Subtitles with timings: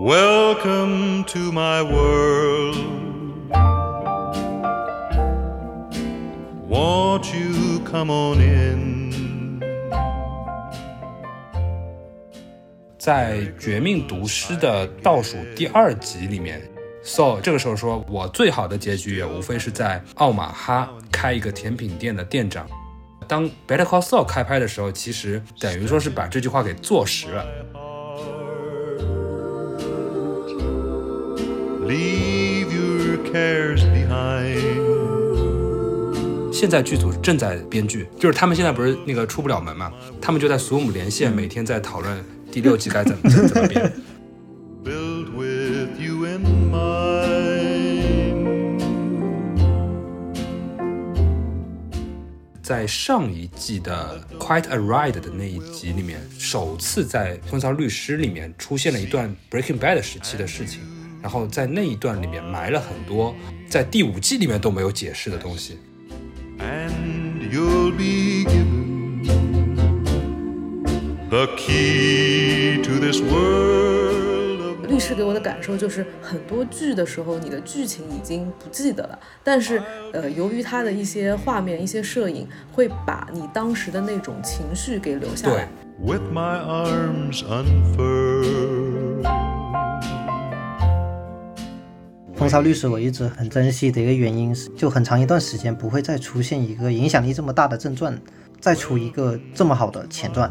[0.00, 2.76] Welcome to my world.
[6.68, 9.60] Won't you come on in?
[12.96, 16.62] 在《绝命毒师》的倒数第二集里面
[17.02, 22.68] ，So 这个时候说，我最好的结局也无非是在奥马哈开一个甜品店的店长。
[23.26, 27.44] 当《Better Call Saul》开拍的时候，其实等于说是把这句话给坐实了。
[31.88, 34.58] Leave your cares behind.
[36.52, 43.90] 现在剧组正在编剧，就是他们现在不是那个出不了门嘛，他们就在 Zoom 连线，每天在讨论第六季该怎么 怎么编。
[44.84, 47.08] built with you in mind.
[52.62, 60.82] 在上一季的《Quite a Ride》的那一集里面，首次在《风骚律师》里面出现了一段 Breaking Bad 时期的事情，
[61.22, 63.34] 然后在那一段里面埋了很多
[63.68, 65.78] 在第五季里面都没有解释的东西。
[66.58, 69.22] and you'll be given
[71.28, 79.82] the key to this world 律师给我的感受就是，很多剧的时候，你的剧情已经不记得了，但是，
[80.14, 85.68] 呃，由于它的一些画面、一些摄影，会把你当时的那种情绪给留下来。
[86.00, 88.87] ，with my arms unfurled.
[92.38, 98.16] 风骚律师我一直很珍惜的一个原因是，就很长一段时间不会再出现一个影响力这么大的正传，
[98.60, 100.48] 再出一个这么好的前传。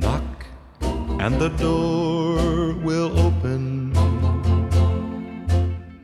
[0.00, 0.22] Knock
[1.18, 3.92] and the door will open.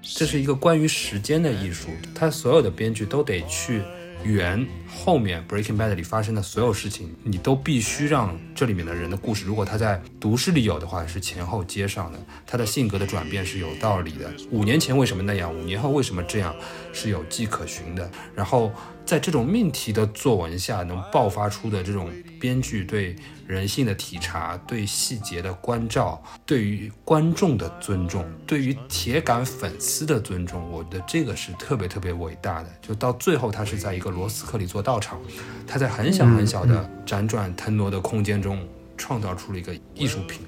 [0.03, 3.81] 这是一个关于时间的艺术，它所有的编剧都得去
[4.23, 14.33] 圆后面 Breaking Bad 里发生的所有事情，你都必须让这里面的人的故事，如果他在读诗里有的话，是前后接上的，他的性格的转变是有道理的。
[14.51, 16.55] 五年前为什么那样，五年后为什么这样，
[16.93, 18.09] 是有迹可循的。
[18.35, 18.73] 然后
[19.05, 23.17] 在这种命题的作文下，能爆发出的这种编剧对
[23.47, 32.71] 人性的体察、对细节的关照、对于观众的尊重、对于铁杆粉丝的尊重，我觉得这个是特别特别伟大的。
[32.81, 35.19] 就到最后，他是在一个罗斯克里做道场，
[35.67, 38.59] 他在很小很小的辗转腾挪的空间中，
[38.97, 40.41] 创造出了一个艺术品。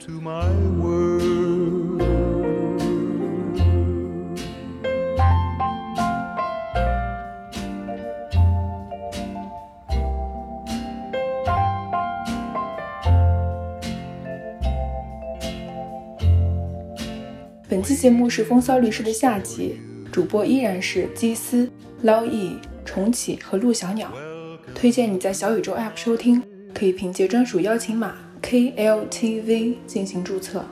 [0.00, 0.44] To my
[0.78, 2.02] world.
[17.76, 19.80] 《本期节目是《风骚律师》的下集，
[20.12, 21.68] 主播依然是基斯、
[22.02, 22.56] 捞易、
[22.94, 24.12] 重启和陆小鸟。
[24.72, 26.40] 推荐你在小宇宙 App 收听，
[26.72, 30.64] 可以凭借专属邀请码 KLTV 进行注册。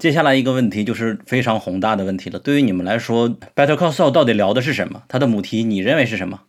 [0.00, 2.38] 接下来一个问题就是非常宏大的问题了。
[2.38, 5.02] 对于你们来说，《Better Call Saul》到底聊的是什么？
[5.08, 6.40] 它的母题你认为是什么？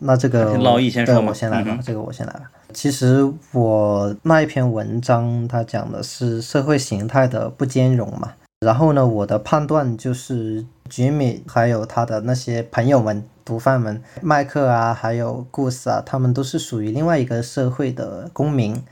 [0.00, 2.42] 那这个老易先说嘛我先来吧，嗯这个我先来吧。
[2.74, 8.34] 其实我那一篇文章，它讲的是社会形态的不兼容嘛。
[8.60, 18.82] 然后呢，我的判断就是，Jimmy 还有他的那些朋友们、毒贩们，麦克啊，还有故事啊，他们都是属于另外一个社会的公民。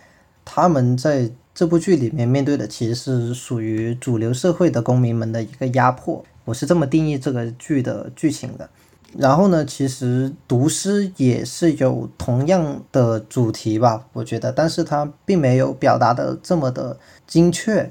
[0.45, 6.23] 他们在这部剧里面面对的其实是属于主流社会的公民们的一个压迫。
[6.45, 8.69] 我是这么定义这个剧的剧情的。
[9.17, 16.95] 然后呢，其实毒师也是有同样的主题吧，我觉得，但是他并没有表达的这么的
[17.27, 17.91] 精确。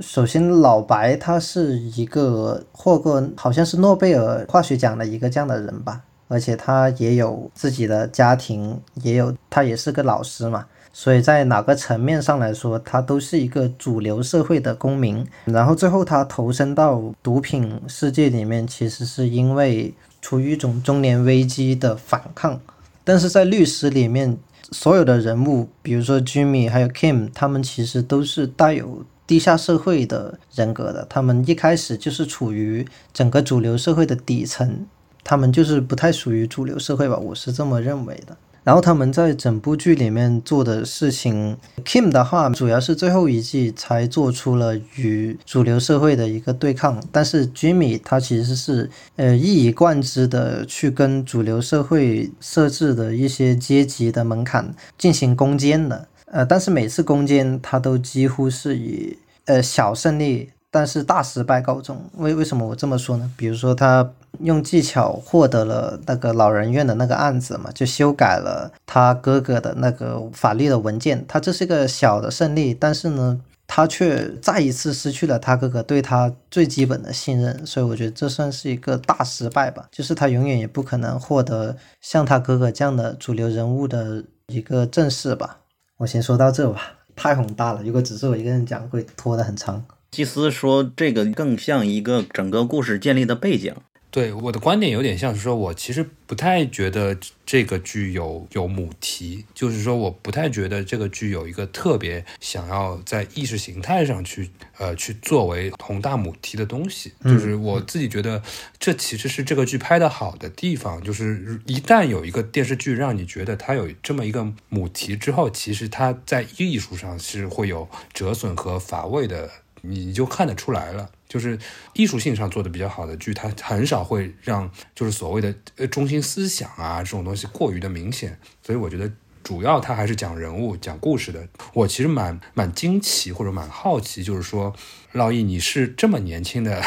[0.00, 15.26] 首先，老白他是一个获过好像是诺贝尔化学奖的一个这样的人吧，而且他也有自己的家庭，也有他也是个老师嘛，所以在哪个层面上来说，他都是一个主流社会的公民。
[15.44, 19.92] 然后最后他投身到毒品世界里面，其实是因为
[20.22, 22.60] 处于一种中年危机的反抗。
[23.02, 24.38] 但是在律师里面，
[24.70, 31.04] 所有的人物，比如说 Jimmy 还有 Kim，他们其实都是带有地下社会的人格的。
[31.10, 34.86] 他们一开始就是处于整个主流社会的底层，
[35.24, 38.36] 他们就是不太属于主流社会吧，我是这么认为的。
[38.64, 60.50] 然后他们在整部剧里面做的事情，Kim 的话主要是最后一季才做出了与主流社会的一个对抗，但是 Jimmy 他其实是呃一以贯之的去跟主流社会设置的一些阶级的门槛进行攻坚的，呃，但是每次攻坚他都几乎是以呃小胜利。
[60.74, 63.30] 但是大失败告终，为为什么我这么说呢？
[63.36, 64.10] 比如说他
[64.40, 85.58] 用技巧获得了那个老人院的那个案子嘛，就修改了他哥哥的那个法律的文件，他这是个小的胜利，但是呢，他却再一次失去了他哥哥对他最基本的信任，所以我觉得这算是一个大失败吧，就是他永远也不可能获得像他哥哥这样的主流人物的一个正视吧。
[85.98, 86.80] 我先说到这吧，
[87.14, 89.84] 太宏大了，如果只是我一个人讲，会拖得很长。
[90.14, 93.74] 基斯说：“这个更像一个整个故事建立的背景。”
[94.12, 107.12] 对我的观点有点像是说，我其实不太觉得这个剧有有母题，就是说我不太觉得这个剧有一个特别想要在意识形态上去呃去作为宏大母题的东西。
[107.24, 108.40] 就是我自己觉得
[108.78, 119.50] 这其实是这个剧拍的好的地方，就是一旦有一个电视剧让你觉得它有这么一个母题之后，其实它在艺术上是会有折损和乏味的。
[119.86, 121.58] 你就看得出来了，就是
[121.92, 129.10] 艺术性上做的比较好的剧，它很少会让就是所谓的呃中心思想啊这种东西过于的明显，所以我觉得
[129.42, 131.46] 主要它还是讲人物、讲故事的。
[131.72, 134.74] 我其实蛮蛮惊奇或者蛮好奇，就是说。
[135.14, 136.82] 老易，你是这么年轻的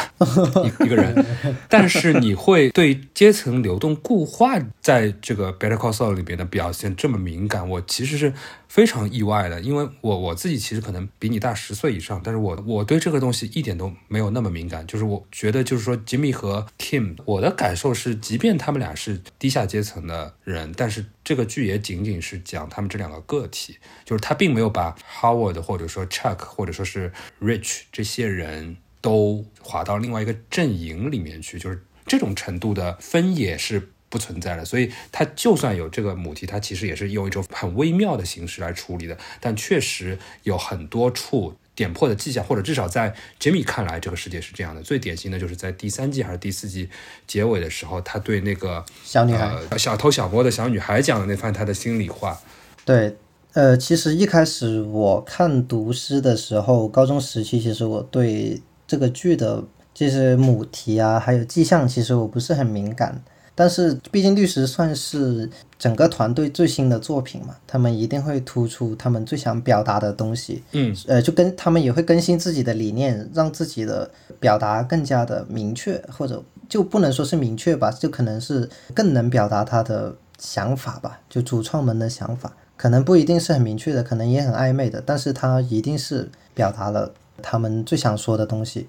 [0.62, 1.24] 一 一个人，
[1.66, 8.34] 但是你会对阶层流动固化在这个 Better Call Saul 里边的表现这么敏感，我其实是
[8.68, 9.60] 非常意外的。
[9.60, 14.86] 因为我我自己其实可能比你大十岁以上，但是我我对这个东西一点都没有那么敏感。
[14.86, 28.28] 就是我觉得，就是说 Jimmy 和 Kim，我的感受是，即便他们俩是低下阶层的人，但是这个剧也仅仅是讲他们这两个个体，就是他并没有把 Howard 或者说 Chuck 或者说是 Rich 这些。
[28.28, 34.64] 人都划到另外一个阵营里面去，就是这种程度的分野是不存在了。
[34.64, 39.16] 所以，他就算有这个母题，他其实也是用一种很微妙的形式来处理的。
[39.40, 44.82] 但确实有很多处点破的迹象，或者至少在杰米看来，这个世界是这样的。
[44.82, 46.88] 最典型的就是在第三季还是第四季
[47.26, 52.40] 结尾的时候，他对那个小女孩、小偷小摸的小女孩讲的那番他的心里话。
[52.84, 53.16] 对。
[53.54, 63.20] 呃，其实一开始我看读诗的时候，高中时期，其实我对这个剧的这些母题啊，还有迹象，其实我不是很敏感。
[63.58, 65.50] 但是毕竟律师算是
[65.80, 70.62] 整个团队最新的作品嘛，他们一定会突出他们最想表达的东西。
[70.70, 74.08] 嗯，呃，就跟他们也会更新自己的理念，让自己的
[74.38, 82.52] 表达更加的明确，或者就不能说是明确吧，就可能是更能表达他的想法吧，就主创们的想法。
[82.76, 87.12] 可能不一定是很明确的，可能也很暧昧的，但是他一定是表达了
[87.42, 88.86] 他们最想说的东西。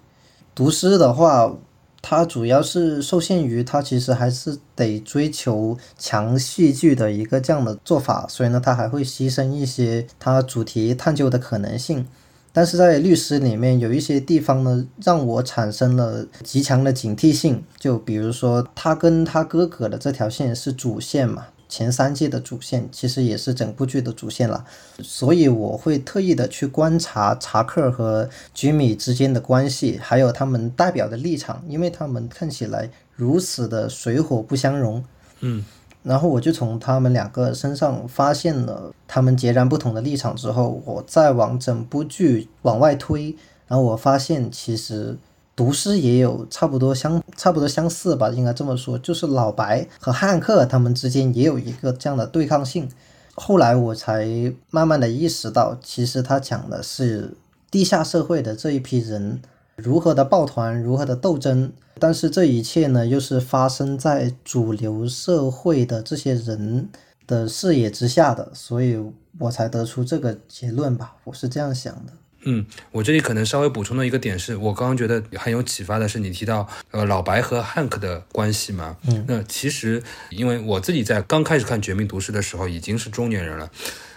[0.54, 1.52] 读诗的话，
[2.02, 12.08] 它主要是受限于它其实还是得追求强戏剧的一个这样的做法，所以呢，它还会牺牲一些它主题探究的可能性。
[12.52, 21.46] 但是在律师里面有一些地方呢，让我产生了极强的警惕性，就比如说他跟他哥哥的这条线是主线嘛。
[21.70, 24.66] 前三季的主线其实也是整部剧的主线了，
[25.04, 35.04] 所以我会特意的去观察查克和吉米之间的关系，还有他们代表的立场，因为他们看起来如此的水火不相容。
[35.42, 35.64] 嗯，
[36.02, 43.36] 然后我就从他们两个身上发现了他们截然不同的立场之后，我再往整部剧往外推，
[43.68, 45.18] 然后我发现其实。
[45.60, 52.88] 读诗也有差不多相差不多相似吧，应该这么说，就是老白和汉克他们之间也有一个这样的对抗性。
[53.36, 54.26] 后来我才
[54.70, 57.34] 慢慢的意识到，其实他讲的是
[57.70, 59.42] 地下社会的这一批人
[59.76, 66.88] 如何的抱团，如何的斗争，但是这一切呢，又是发生在主流社会的这些人
[67.28, 68.98] 的视野之下的，所以
[69.38, 72.14] 我才得出这个结论吧，我是这样想的。
[72.44, 78.96] 嗯，我这里可能稍微补充的一个点是，我刚刚觉得很有启发的是，你提到呃老白和汉克的关系嘛。
[79.08, 83.70] 嗯，那其实因为我自己在刚开始看《绝命毒师》的时候已经是中年人了，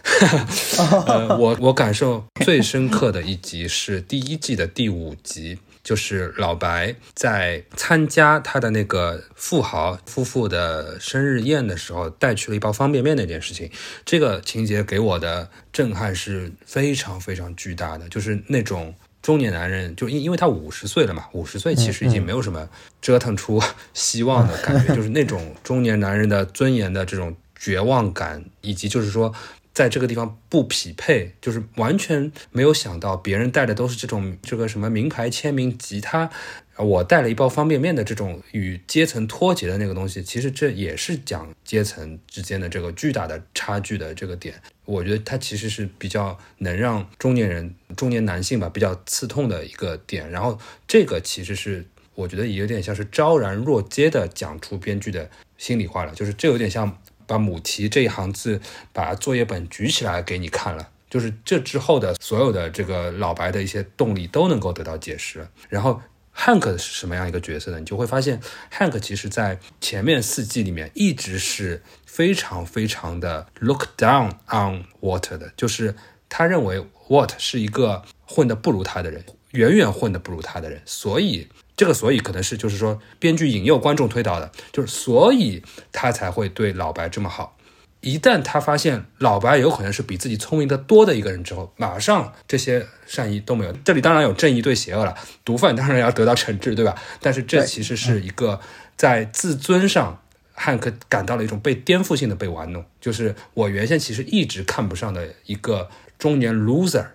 [1.06, 5.58] 呃，我我感受最深刻的一集是第一季的第五集。
[5.82, 13.70] 就是老白在参加他的那个富豪夫妇的生日宴的时候，带去了一包方便面那件事情，
[14.04, 18.08] 这个情节给我的震撼是非常非常巨大的。
[18.08, 22.68] 就是那种中年男人，就因因为他五十岁了嘛，五十岁其实已经没有什么
[23.00, 23.62] 折腾出
[23.92, 27.36] 希望的感觉，就是那种中年男人的尊严的这种。
[27.54, 29.32] 绝望感，以及就是说。
[29.74, 36.30] 在这个地方不匹配，就是完全没有想到别人带的都是这种这个什么名牌签名吉他，
[36.76, 44.54] 我带了一包方便面的这种与阶层脱节的那个东西，其实这也是讲阶层之间的这个巨大的差距的这个点。
[44.84, 50.30] 我觉得它其实是比较能让中年人、中年男性吧比较刺痛的一个点。
[50.30, 56.98] 然后这个其实是我觉得也有点像是昭然若揭的讲出编剧的心里话了，就是这有点像。
[57.32, 58.60] 把母题这一行字，
[58.92, 65.48] 把作业本举起来给你看了，就是这之后的所有的这个老白的一些动力都能够得到解释。
[65.70, 67.78] 然后汉克是什么样一个角色呢？
[67.78, 68.38] 你就会发现，
[68.70, 75.94] 汉克其实在前面四季里面一直是非常非常的 look down on Water 的，就是
[76.28, 81.48] 他认为 Walt 是一个混得不如他的人，远远混得不如他的人，所以。
[81.76, 87.56] 这个所以可能是就是说，编剧引诱观众推导的，就是所以他才会对老白这么好。
[88.00, 93.72] 一旦他发现老白有可能是比自己聪明的多的一个人之后，马上这些善意都没有。
[93.84, 95.14] 这里当然有正义对邪恶了，
[95.44, 96.96] 毒贩当然要得到惩治，对吧？
[97.20, 98.60] 但是这其实是一个
[98.96, 100.20] 在自尊上，
[100.52, 102.84] 汉克感到了一种被颠覆性的被玩弄。
[103.00, 105.88] 就是我原先其实一直看不上的一个
[106.18, 107.06] 中年 loser，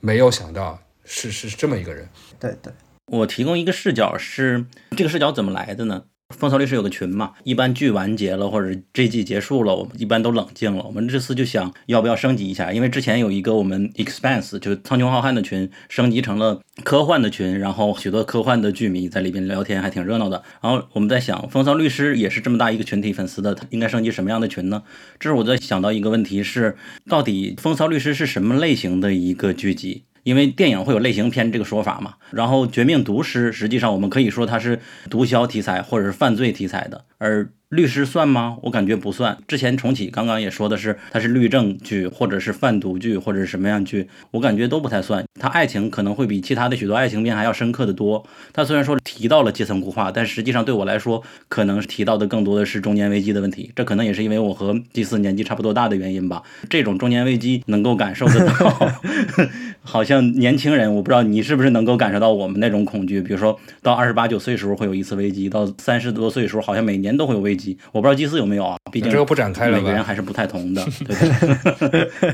[0.00, 2.06] 没有想到是是这么一个人。
[2.38, 2.70] 对对。
[3.12, 4.64] 我提供一个视角，是
[4.96, 6.04] 这个视角怎么来的呢？
[6.30, 10.82] 风骚律师有个群嘛，一般剧完结了或者这季结束了，我们一般都冷静了。
[10.84, 20.42] 我们这次就想要不要升级一下，因为之前有一个我们 expanse 就是苍穹浩瀚的群，升级成了科幻的群，然后许多科幻的剧迷在里边聊天，还挺热闹的。
[20.62, 24.82] 然后我们在想，风骚律师也是这么大一个群体粉丝的，他应该升级什么样的群呢？
[25.20, 26.76] 这是我在想到一个问题是，
[27.08, 30.04] 到底风骚律师是什么类型的一个剧集？
[30.24, 37.48] 因为电影会有类型片这个说法嘛，然后《绝命毒师》实际上我们可以说它是毒枭题材或者是犯罪题材的，而。
[37.70, 38.56] 律师算吗？
[38.62, 39.36] 我感觉不算。
[39.48, 45.24] 之前重启刚刚也说的是，它是律政剧，或者是贩毒剧，或者是什么样剧，我感觉都不太算。
[45.40, 48.24] 它爱情可能会比其他的许多爱情片还要深刻的多。
[48.52, 53.72] 它虽然说提到了阶层固化，但实际上对我来说，可能提到的更多的是中年危机的问题。
[53.74, 56.44] 这可能也是因为我和第四年纪差不多大的原因吧。
[56.70, 58.92] 这种中年危机能够感受得到，
[59.84, 63.20] 好像年轻人，我不知道你是不是能够感受到我们那种恐惧。
[63.20, 67.76] 比如说到二十八九岁时候会有一次危机，到三十多岁时候好像每年都会有危机。
[67.92, 70.82] 我不知道祭司有没有啊，毕竟这个不展开了，每个人还是不太同的。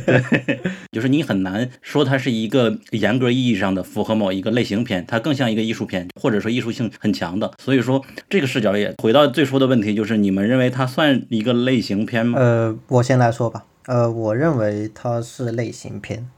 [0.07, 0.61] 对，
[0.93, 7.51] 就是你很难说它是一个严格意义上的符合某一个类型片，它更像一个艺术片，或者说艺术性很强的。
[7.59, 12.39] 所以说这个视角也回到最初的问题，就是你们认为它算一个类型片吗？
[12.39, 13.65] 呃，我先来说吧。
[13.87, 16.29] 呃，我认为它是类型片。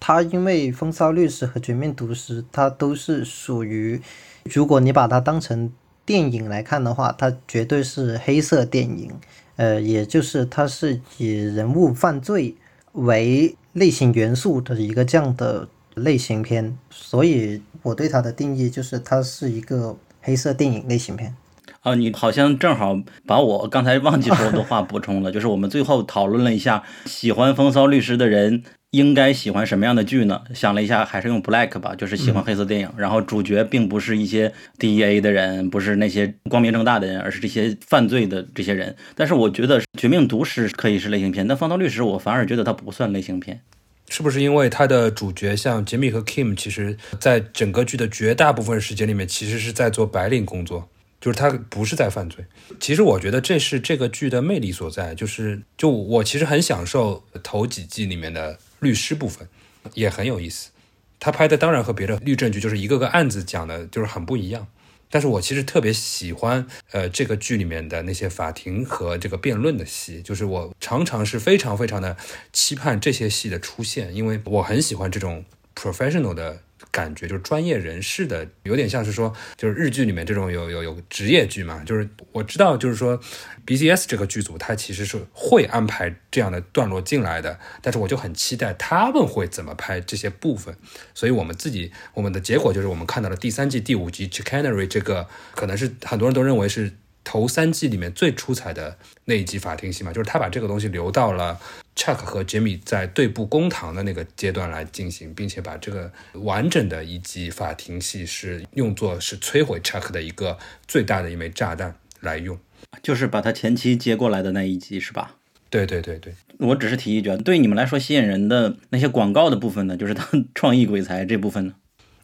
[0.00, 4.00] 它因为《风骚律师》和《绝命毒师》，它都是属于，
[4.44, 5.72] 如果你把它当成。
[6.06, 9.10] 电影来看的话，它绝对是黑色电影，
[9.56, 12.54] 呃，也就是它是以人物犯罪
[12.92, 21.34] 为类型元素的一个这样的类型片，所以我对它的定义就是它是一个黑色电影类型片。
[21.80, 28.62] 啊，你好像正好把我刚才忘记说的话补充了， 就是我们最后讨论了一下喜欢《风骚律师》的人。
[28.92, 30.42] 应该喜欢什么样的剧呢？
[30.54, 32.90] 想了一下，还是用 Black 吧，就是喜欢黑色电影。
[32.96, 38.96] 然后主角并不是一些 DEA 的人，不是那些光明正大的人，而是这些犯罪的这些人。
[39.14, 43.60] 但是我觉得《绝命毒师》可以是类型片，但《放刀律师》我反而觉得它不算类型片。
[44.08, 50.88] 是不是因为它的主角像杰米和 Kim，其实在整个剧的绝大部分时间里面，其实是在做白领工作，
[51.20, 52.44] 就是他不是在犯罪。
[52.78, 58.56] 其实我觉得这是这个剧的魅力所在，就是就我其实很享受头几季里面的。
[58.80, 59.48] 律师部分
[59.94, 60.70] 也很有意思，
[61.18, 64.66] 他拍的当然和别的律政剧就是一个个案子讲的，就是很不一样。
[65.08, 72.16] 但是我其实特别喜欢，呃，这个剧里面的那些法庭和这个辩论的戏，就是我常常是非常非常的
[72.52, 76.62] 期盼这些戏的出现，因为我很喜欢这种 professional 的。
[76.90, 81.82] 感觉就是专业人士的，有点像是说，就是日剧里面这种有有有职业剧嘛。
[81.84, 83.20] 就是我知道，就是说
[83.66, 90.76] ，BCS 这个剧组它其实是会安排这样的段落进来的，但是我就很期待他们会怎么拍这些部分。
[91.14, 96.92] 所以我们自己我们的结果就是我们看到了第三季第五集 Chicanery 这个，可能是很多人都认为是。
[97.28, 101.58] 头三季里面最出彩的那一集法庭戏嘛，就是他把这个东西留到了
[101.96, 112.58] Chuck 和杰米在对簿公堂的那个阶段来进行，并且把这个完整的一集法庭戏是用作是摧毁 Chuck 的一个最大的一枚炸弹来用，
[113.02, 115.36] 就是把他前期接过来的那一集是吧？
[115.70, 121.74] 对对对对，我只是提一句，对你们来说吸引人的那些广告的部分呢，就是他 创意鬼才这部分呢？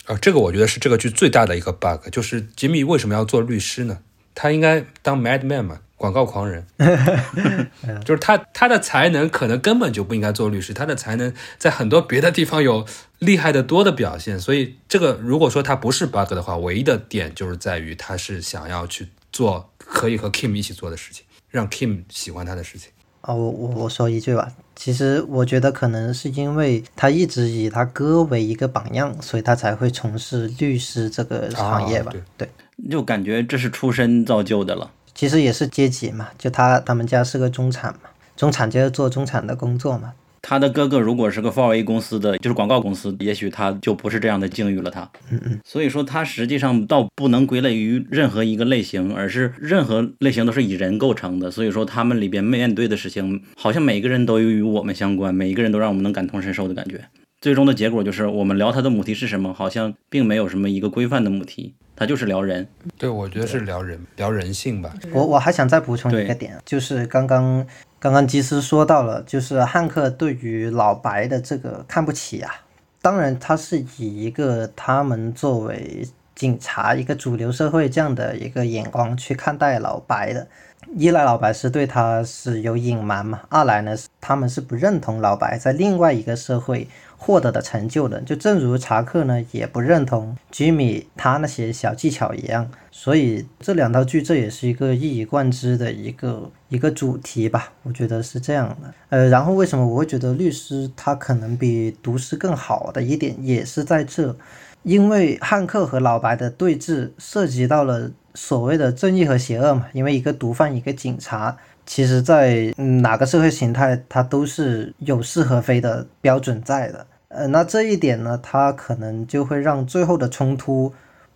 [0.04, 4.00] 啊，这个我觉得是这个剧最大的一个 bug，就是杰米为什么要做律师呢？
[4.34, 5.80] 他应该当 madman 嘛？
[6.02, 6.66] 广告狂人，
[8.04, 12.85] 就是他他的才能可能根本就不应该做律师，他的才能在很多别的地方有
[13.21, 22.90] 厉害的多的表现，所以这个如果说他不是 bug 的话，唯一的点就是在于他是想要去做可以和 Kim 一起做的事情，让 Kim 喜欢他的事情。
[23.21, 32.11] 啊，我我我说一句吧，其实我觉得可能是因为他一直以他哥为一个榜样，所以他才会从事律师这个行业吧。
[32.12, 32.50] 啊对，
[32.90, 34.90] 就感觉这是出身造就的了。
[35.14, 40.14] 其实也是阶级嘛，就他他们家是个中产嘛，中产就是做中产的工作嘛。
[40.45, 44.90] 他的哥哥如果是个 4A 公司的，就是广告公司，也许他就不是这样的境遇了。
[44.90, 51.49] 他，嗯嗯，所以说他实际上倒不能归类于任何一个类型，而是任何类型都是以人构成的。
[51.49, 57.04] 所以说他们里边面对的事情，好像每个人都与我们相关，每一个人都让我们能感同身受的感觉。
[57.40, 62.66] 最终的结果就是，我们聊他的母题是什么，好像并没有什么一个规范的母题，他就是聊人。
[62.99, 64.92] 对，我觉得是聊人聊人性吧。
[65.12, 67.64] 我我还想再补充一个点，就是刚刚
[68.00, 72.52] 刚刚基斯说到了，就是汉克对于老白的这个看不起啊。
[73.00, 76.04] 当然，他是以一个他们作为
[76.35, 80.49] 警察一个主流社会这样的一个眼光去看待老白的。
[80.97, 86.88] 一来老白是对他是有隐瞒嘛，二来呢，他们是不认同老白在另外一个社会
[87.24, 98.92] 获得的成就的，就正如查克呢也不认同吉米他那些小技巧一样，所以这两套剧这也是一个一以贯之的一个一个主题吧，我觉得是这样的。
[99.10, 104.36] 呃，然后为什么我会觉得律师他可能比毒师更好的一点也是在这，
[104.82, 111.56] 因为汉克和老白的对峙涉及到了所谓的正义和邪恶嘛，因为一个毒贩，一个警察。
[111.84, 117.04] 其实在，哪个社会形态，它都是有是和非的标准在的。
[117.34, 120.92] 呃，那这一点呢，它可能就会让最后的冲突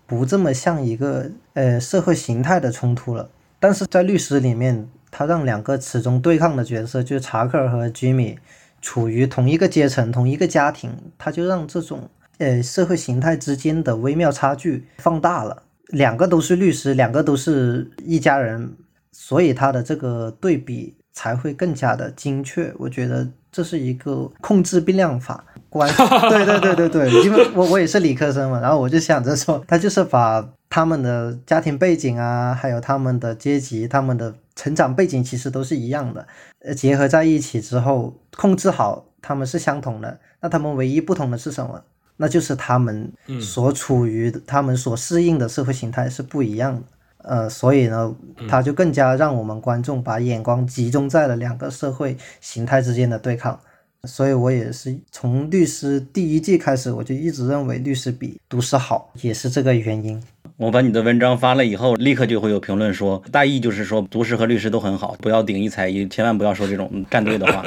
[0.07, 3.31] 不这么像一个呃社会形态的冲突了。
[3.59, 8.39] 但是在律师里面，他让两个始终对抗的角色，就查克尔和吉米，
[8.83, 15.63] 处于同一个阶层、同一个家庭，他就让这种呃社会形态之间的微妙差距放大了。
[15.89, 18.77] 两个都是律师，两个都是一家人，
[19.13, 22.71] 所以他的这个对比才会更加的精确。
[22.77, 25.45] 我觉得这是一个控制变量法
[25.77, 25.97] 关 系。
[26.29, 36.27] 对对对对对，因为我我也是理科生嘛，然后我就想着说，他就是把他们的家庭背景啊，还有他们的阶级、他们的成长背景其实都是一样的，
[36.65, 40.19] 呃，结合在一起之后，控制好他们是相同的。
[40.41, 41.83] 那他们唯一不同的是什么？
[42.19, 46.83] 那就是他们所处于、他们所适应的社会形态是不一样的。
[47.19, 48.15] 呃，所以呢，
[48.49, 53.59] 他就更加让我们观众把眼光集中在了两个社会形态之间的对抗。
[54.07, 60.23] 所以我也是从律师第一季开始，我就一直认为律师比读师好，也是这个原因。
[60.57, 67.63] 我把你的文章发了以后，立刻就会有评论说，大意就是说，毒师和律师都很好，不要顶一踩一，千万不要说这种站队的话。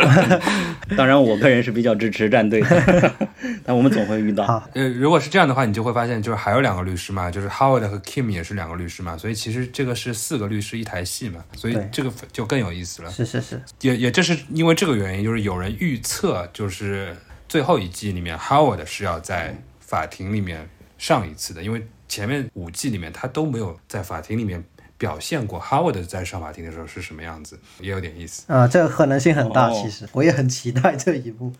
[0.97, 3.13] 当然，我个人是比较支持站队的，
[3.63, 4.45] 但我们总会遇到。
[4.73, 13.11] 呃，如果是这样的话，你就会发现，就是还有两个律师嘛，就是 Howard 和 Kim 也是两个律师嘛，所以其实这个是四个律师一台戏嘛，所以这个就更有意思了。
[13.11, 17.15] 是是是，也也正是因为这个原因，就是有人预测，就是
[17.47, 24.61] 最后一季里面 Howard 是要在法庭里面上一次的，因为前面五季里面他都没有在法庭里面
[24.97, 28.51] 表现过 Howard 在上法庭的时候是什么样子，也有点意思。
[28.51, 29.69] 啊、这个可能性很大。
[29.69, 31.53] 哦其实我也很期待这一步。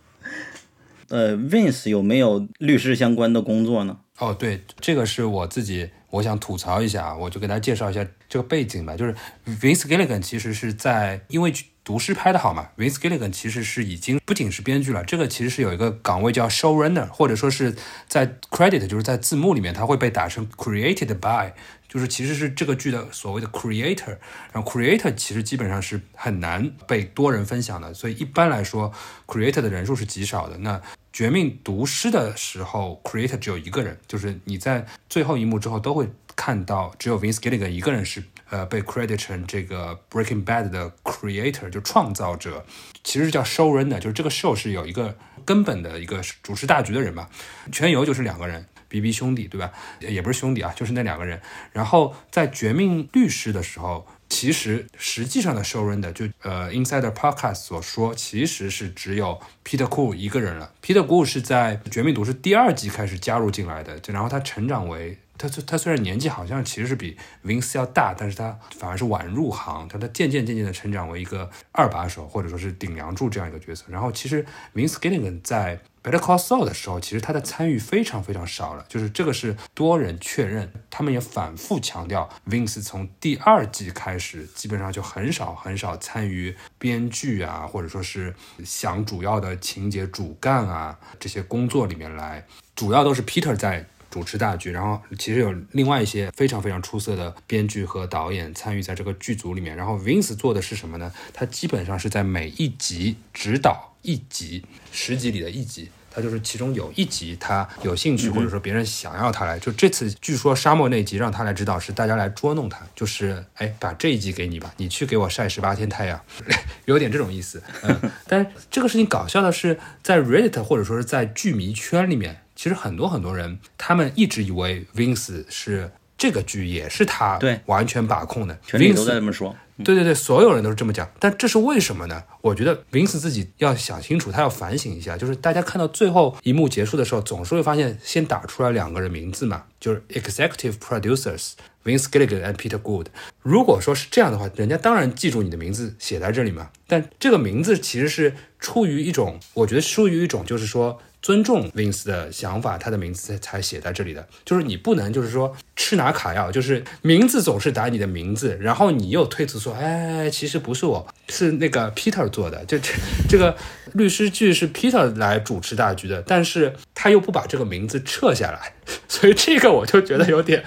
[1.07, 3.97] 呃，Vince 有没有律师相关的工作呢？
[4.19, 8.95] 哦，对，这个是我自己我想吐槽一下啊，我就给大家介绍一下这个背景吧。
[8.95, 9.15] 就是
[9.47, 11.51] Vince Gilligan 其实是在因为
[11.89, 17.75] 毒师拍的好嘛，Vince Gilligan 其实是已经不仅是编剧了，这个其实是有一个岗位叫 showrunner，或者说是
[18.07, 21.51] 在 credit 就是在字幕里面它会被打成 created by，
[21.87, 24.19] 就是其实是这个剧的所谓的 creator。
[24.53, 28.93] 然后 creator 其实基本上是很难被多人分享的，所以一般来说
[29.25, 30.59] creator 的人数是极少的。
[30.59, 30.79] 那
[31.11, 42.65] 绝命毒师的时候，creator 只有一个人，就是你在最后一幕之后都会看到，只有 Vince Gilligan 一个人是呃被 credit 成这个 Breaking Bad 的 creator，就创造者，
[43.03, 47.27] 其实是叫 showrunner，就是这个 show 是有一个根本的一个主持大局的人嘛。
[47.71, 48.65] 全游就是两个人。
[48.89, 49.71] B B 兄弟对吧？
[49.99, 51.39] 也不是兄弟啊，就是那两个人。
[51.71, 60.73] 然后在《绝命律师》的时候，其实实际上的 showrunner 就呃 Insider Podcast 所说，其实是只有 Peter Cool 一个人了。
[60.81, 73.85] Peter Cool 是在《绝命毒师》第二季开始加入进来的，就然后他成长为他虽他虽然年纪好像其实是比 Vince 要大，但是他反而是晚入行，他他渐渐渐渐的成长为一个二把手或者说是顶梁柱这样一个角色。
[73.87, 93.85] 然后其实 Vince Gilligan 在 Better Call Saul 的时候，其实他的参与非常非常少了，就是这个是多人确认，他们也反复强调，Vince 从第二季开始，基本上就很少很少参与编剧啊，或者说是想主要的情节主干啊这些工作里面来，主要都是 Peter 在。
[94.09, 99.75] 主持大局，然后其实有另外一些非常非常出色的编剧和导演参与在这个剧组里面。
[99.75, 101.11] 然后 Vince 做的是什么呢？
[101.33, 109.59] 他基本上是在每一集指导一集，十集里的一集，他就是其中有一集他有兴趣，或者说别人想要他来。
[109.59, 116.19] 就这次据说沙漠那集让他来指导，是大家来捉弄他，就是哎，把这一集给你吧，你去给我晒十八天太阳，
[116.85, 117.61] 有点这种意思。
[117.83, 122.41] 嗯，但这个事情搞笑的是，在 Reddit 或者说是在剧迷圈里面。
[122.59, 129.55] 其实很多很多人，他们一直以为 Vince 是这个剧也是他对完全把控的，全里都在这么说。
[129.81, 131.09] 对对对，所有人都是这么讲。
[131.19, 132.21] 但这是为什么呢？
[132.41, 135.15] 我觉得 Vince 自己要想清楚，他要反省一下。
[135.15, 141.51] 就是大家看到最后一幕结束的时候，总是会发现先打出来两个人名字嘛，就是 Executive Producers
[141.85, 143.07] Vince Gilligan and Peter Good。
[143.41, 146.71] 如果说是这样的话，人家当然记住你的名字写在这里嘛。
[146.85, 151.01] 但这个名字其实是出于一种，我觉得出于一种就是说。
[151.21, 154.27] 尊重 Vince 的想法，他的名字才写在这里的。
[154.45, 162.63] 就是你不能，就是说吃拿卡要，就是名字总是打你的名字，然后你又推辞说，哎，其实不是我，是那个 Peter 做的。
[162.65, 162.93] 就这
[163.27, 163.55] 这个
[163.93, 168.73] 律师剧是 Peter 来主持大局的，但是他又不把这个名字撤下来，
[169.09, 170.63] 所以这个我就觉得有点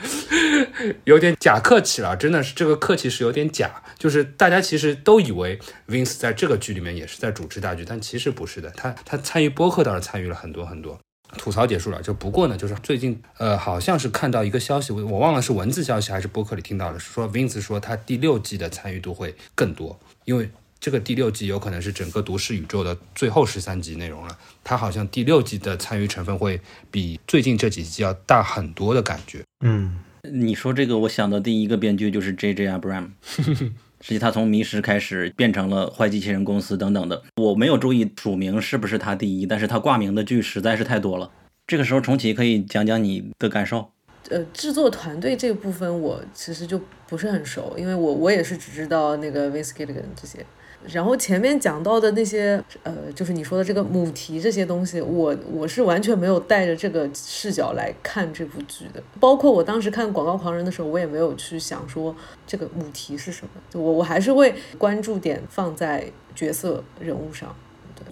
[1.05, 2.15] 有点假客气了。
[2.15, 8.71] 真的是这个客气是有点假，就是大家其实都以为 Vince 在这个剧里面也是在主持大局，但其实不是的。
[8.77, 10.41] 他他参与播客倒是参与了。
[10.43, 10.99] 很多很多，
[11.39, 12.03] 吐槽结束了。
[12.03, 20.51] 就不过呢，就是最近呃，好像是看到一个消息，我我忘了是文字消息还是播客里听到的，是说 Vince 说他第六季的参与度会更多，因为
[20.81, 24.37] 这个第六季有可能是整个都市宇宙的最后十三集内容了。
[24.65, 29.45] 他好像第六季的参与成分会比最近这几季要大很多的感觉。
[29.65, 33.11] 嗯，你说这个，我想到第一个编剧就是 J J Abrams。
[34.03, 41.31] 实际他从迷失开始变成了坏机器人公司等等的，我没有注意署名是不是他第一，但是他挂名的剧实在是太多了。
[41.69, 43.93] 这个时候重启可以讲讲你的感受。
[44.29, 50.45] 呃，制作团队这个部分我其实就不是很熟，因为我我也是只知道那个 Vince Gilligan 这些。
[50.87, 59.03] 然后前面讲到的那些，呃，就是你说的这个母题这些东西，我我是完全没有带着这个视角来看这部剧的。
[59.21, 62.15] 包括我当时看《广告狂人》的时候，我也没有去想说
[62.47, 63.81] 这个母题是什么。
[63.81, 67.55] 我我还是会关注点放在角色人物上。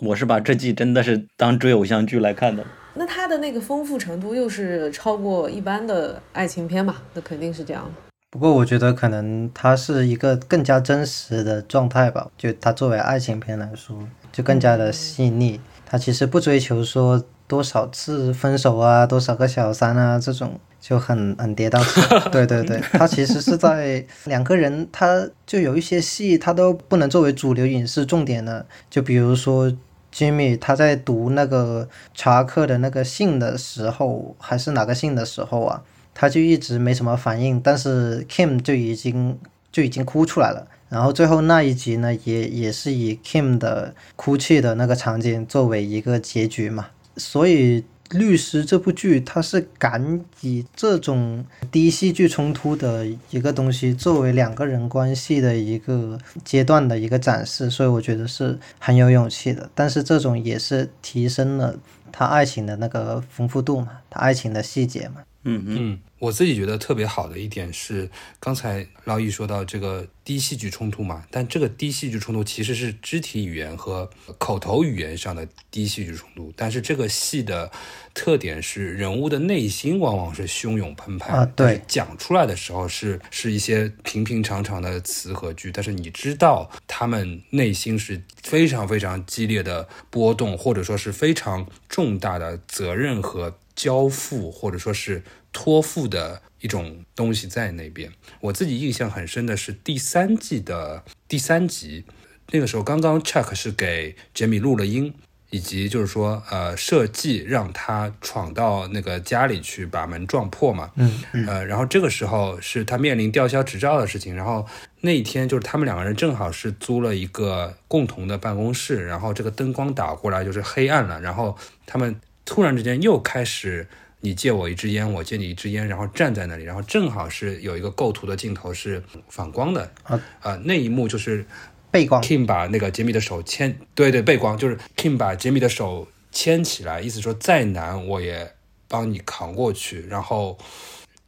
[0.00, 2.64] 我是把这季真的是当追偶像剧来看的。
[2.94, 6.96] 那它的那个丰富程度又是超过一般的爱情片嘛？
[7.14, 7.90] 那肯定是这样。
[8.30, 13.96] 不过我觉得可能它是一个更加真实的状态吧，就它作为爱情片来说，
[14.30, 15.60] 就更加的细腻。
[15.84, 22.30] 它其实不追求说多少次分手啊，多少个小三啊这种，就很很跌宕。
[22.30, 28.64] 对对对， 它其实是在两个人，他就有一些戏，他都不能作为主流影视重点的。
[28.88, 29.72] 就比如说
[30.14, 35.82] Jimmy 他在读那个查克的那个信的时候，还是哪个信的时候啊？
[36.20, 39.38] 他就一直没什么反应，但是 Kim 就已经
[39.72, 40.68] 就已经哭出来了。
[40.90, 46.88] 然后最后那一集呢，也也是以 Kim 的哭泣的那个场景作为一个结局嘛。
[47.16, 59.70] 所以律师这部剧，它是敢以这种低戏剧冲突的一个东西作为两个人关系的一个阶段的一个展示，所以我觉得是很有勇气的。
[59.74, 61.76] 但是这种也是提升了
[62.12, 65.22] 他爱情的那个丰富度嘛，他爱情的细节嘛。
[65.44, 66.00] 嗯嗯。
[66.18, 76.53] 我自己觉得特别好的一点是，刚才老易说到这个低戏剧冲突嘛，但这个低戏剧冲突其实是肢体语言和口头语言上的低戏剧冲突。
[76.55, 77.72] 但是这个戏的
[78.12, 95.22] 特点是人物的内心往往是汹涌澎湃啊，对，讲出来的时候是是一些平平常常的词和句，但是你知道他们内心是非常非常激烈的波动，或者说是非常重大的责任和交付，或者说是。
[95.52, 98.08] 托付的一种东西在那边。
[98.40, 102.04] 我自己印象很深的是第三季的第三集，
[102.52, 105.12] 那个时候刚刚 Chuck 是给杰米录了音，
[105.50, 110.92] 以及就是说呃设计让他闯到那个家里去把门撞破嘛。
[110.94, 114.36] 嗯呃，然后这个时候是他面临吊销执照的事情。
[114.36, 114.64] 然后
[115.00, 122.14] 那一天就是他们两个人正好是租了一个共同的办公室，然后这个灯光打过来就是黑暗了，然后他们
[122.50, 123.86] 突然之间又开始。
[124.22, 131.46] 你借我一支烟，我借你一支烟，然后站在那里，然后正好是有一个构图的镜头是反光的啊啊，那一幕就是
[131.90, 138.52] 背光，Kim 把那个杰米的手牵，对对，背光就是 Kim 把杰米的手牵起来，意思说再难我也
[138.86, 140.02] 帮你扛过去。
[140.02, 140.58] 然后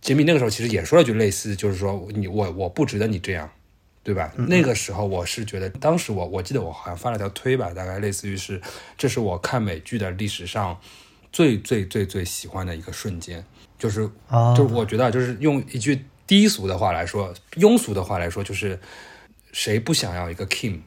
[0.02, 3.50] 杰米那个时候其实也说了句类似，就是说你我我不值得你这样，
[4.02, 4.30] 对吧？
[4.36, 8.60] 那个时候我是觉得，当时我我记得我好像发了条推吧，大概类似于是，
[8.98, 10.78] 这是我看美剧的历史上
[11.32, 13.42] 最最最最喜欢的一个瞬间，
[13.78, 18.78] 就是哦就是我觉得就是用一句低俗的话来说，庸俗的话来说，就是
[19.52, 20.80] 谁不想要一个 Kim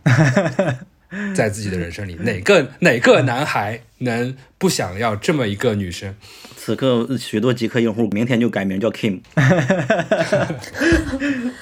[1.36, 2.16] 在自己的人生里？
[2.16, 6.16] 哪个哪个男孩能不想要这么一个女生？
[6.58, 9.22] 此刻许多极客用户明天就改名叫 Kim。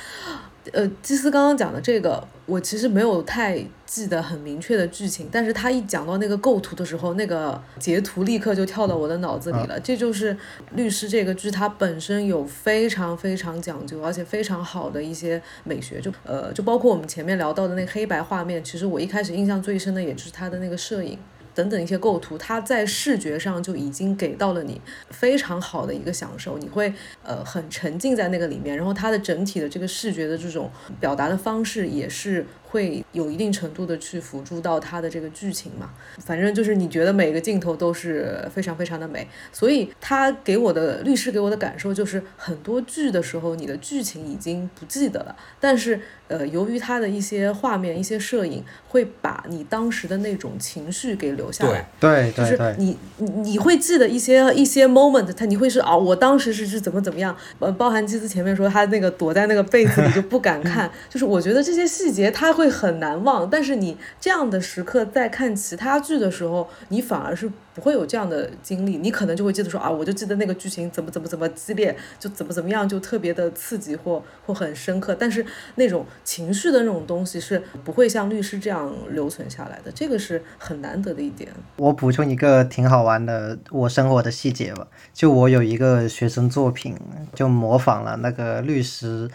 [0.73, 9.79] 呃，基斯刚刚讲的这个，我其实没有太记得很明确的剧情，但是他一讲到那个构图的时候，那个截图立刻就跳到我的脑子里了。
[9.79, 10.35] 这就是
[10.71, 21.19] 律师这个剧，它本身有非常非常讲究，而且非常好的一些美学，就呃，就包括我们前面聊到的那个黑白画面，其实我一开始印象最深的也就是他的那个摄影。
[21.53, 35.91] 等等一些构图，它在视觉上就已经给到了你非常好的一个享受，你会呃很沉浸在那个里面，然后它的整体的这个视觉的这种表达的方式也是会有一定程度的去辅助到它的这个剧情嘛。
[36.25, 51.71] 反正就是你觉得每个镜头都是非常非常的美，所以他给我的律师给我的感受就是很多剧的时候你的剧情已经不记得了，但是呃由于他的一些画面、一些摄影会把你当时的那种情绪给留下来。
[51.71, 75.45] 就是对对对，你你你会记得一些一些 moment，他你会是哦，我当时是是怎么怎么样，呃，包含基斯前面说他那个躲在那个被子里就不敢看， 就是我觉得这些细节他会会很难忘，但是你这样的时刻在看其他剧的时候，你反而是不会有这样的经历，你可能就会记得说啊，我就记得那个剧情怎么怎么怎么激烈，就怎么怎么样，就特别的刺激或或很深刻，但是
[75.75, 81.51] 那种情绪的那种东西是不会像律师这样留存下来的，这个是很难得的一点。
[81.75, 86.95] 我补充一个挺好玩的我生活的细节吧，就我有一个学生作品，
[87.35, 89.29] 就模仿了那个律师，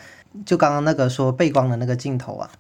[0.46, 2.50] 就刚刚那个说背光的那个镜头啊。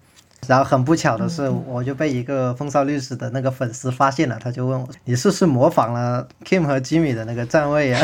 [0.48, 8.02] 然后很不巧的是，我就被一个风骚律师的那个粉丝发现了，他就问我：“你是不是模仿了 Kim 和 Jimmy 的那个站位啊？”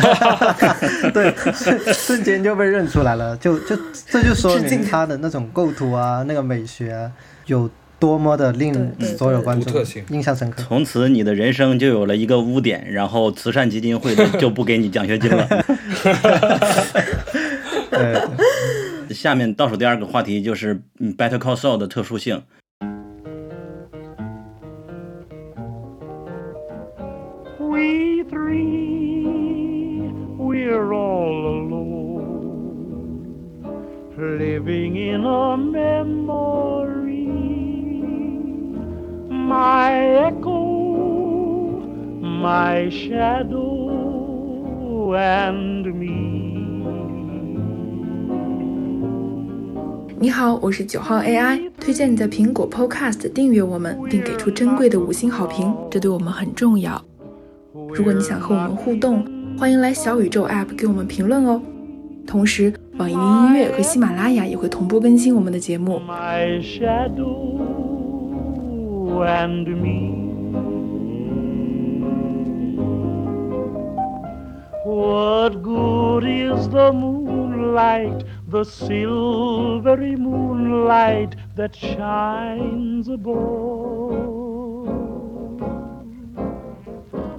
[1.15, 3.75] 对，瞬瞬间就被认出来了，就就
[4.07, 7.11] 这就说致敬明他的那种构图啊，那个美学啊，
[7.47, 10.63] 有多么的令所有观众印象深刻。
[10.63, 15.49] 从此你的人生就有了一个污点，然后慈善基金会就不给你奖学金了。
[17.91, 18.21] 对。
[19.15, 22.43] 下面倒数第二个话题就是 Better Call Saul 的特殊性。
[27.61, 32.91] We three, we're all alone,
[34.17, 37.29] living in a memory.
[39.31, 39.93] My
[40.27, 41.79] echo,
[42.21, 43.95] my shadow,
[45.15, 46.34] and me.
[50.19, 57.03] 你好，我是九号 AI，推荐你在苹果 Podcast 订阅我们，并给出珍贵的五星好评，这对我们很重要。
[57.93, 59.25] 如果你想和我们互动，
[59.59, 61.61] 欢迎来小宇宙 App 给我们评论哦。
[62.27, 66.01] 同时，网易云音乐和喜马拉雅也会同步更新我们的节目。
[66.07, 67.59] my shadow
[69.25, 70.15] and me.
[74.87, 84.87] What good is the moonlight, the silvery moonlight that shines above?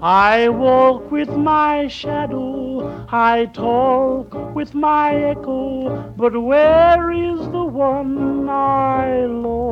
[0.02, 8.50] I walk with my shadow, I talk with my echo, but where is the one
[8.50, 9.70] I love?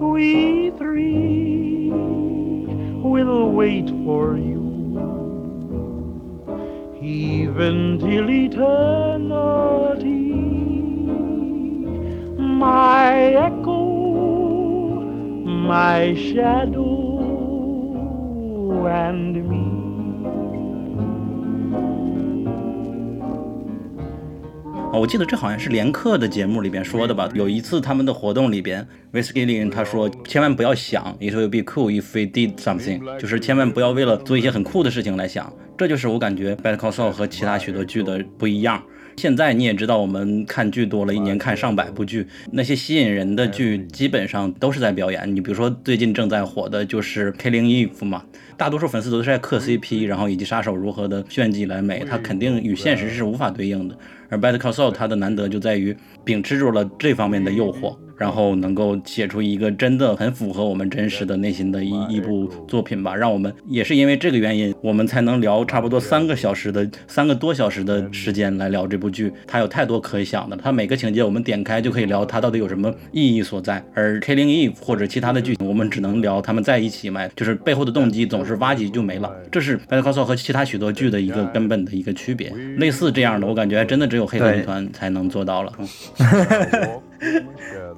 [0.00, 4.65] We three will wait for you,
[7.06, 8.66] even till eternity.
[12.36, 13.14] My
[13.46, 13.80] echo,
[15.44, 16.84] my shadow,
[18.88, 19.64] and me.
[24.92, 27.28] 我记得这好像是连克的节目里边说的吧。
[27.34, 35.52] 有一次他们的活动里边，Whisky Lin 他说千万不要想，it will be cool if we did something，就是千万不要为了做一些很酷的事情来想。
[35.78, 38.82] 这就是我感觉 Better Call Saul 和其他许多剧的不一样。
[39.16, 45.34] 现在你也知道，我们看剧多了，一年看上百部剧，那些吸引人的剧基本上都是在表演。
[45.34, 48.22] 你比如说最近正在火的就是《Killing Eve》嘛，
[48.58, 53.96] 大多数粉丝都是在磕 CP，然后以及杀手如何的炫技来美，它肯定与现实是无法对应的。
[54.28, 57.96] 而 Better Call Saul 它的难得就在于秉持住了这方面的诱惑。
[58.18, 69.30] 然后能够写出一个真的很符合我们真实的内心的一一部作品吧，让我们也是因为这个原因，我们才能聊差不多三个小时的三个多小时的时间来聊这部剧。
[69.46, 73.84] 它有太多可以想的，它每个情节我们点开就可以聊它到底有什么意义所在。
[73.92, 79.30] 而 Killing Eve 或者其他的剧情，我们只能聊他们在一起嘛，就是背后的动机总是挖几就没了。
[79.52, 82.48] 这是 Better Call Saul 和其他许多剧的一个根本的一个区别。
[82.78, 85.70] 类似这样的，我感觉真的只有黑客集团才能做到了。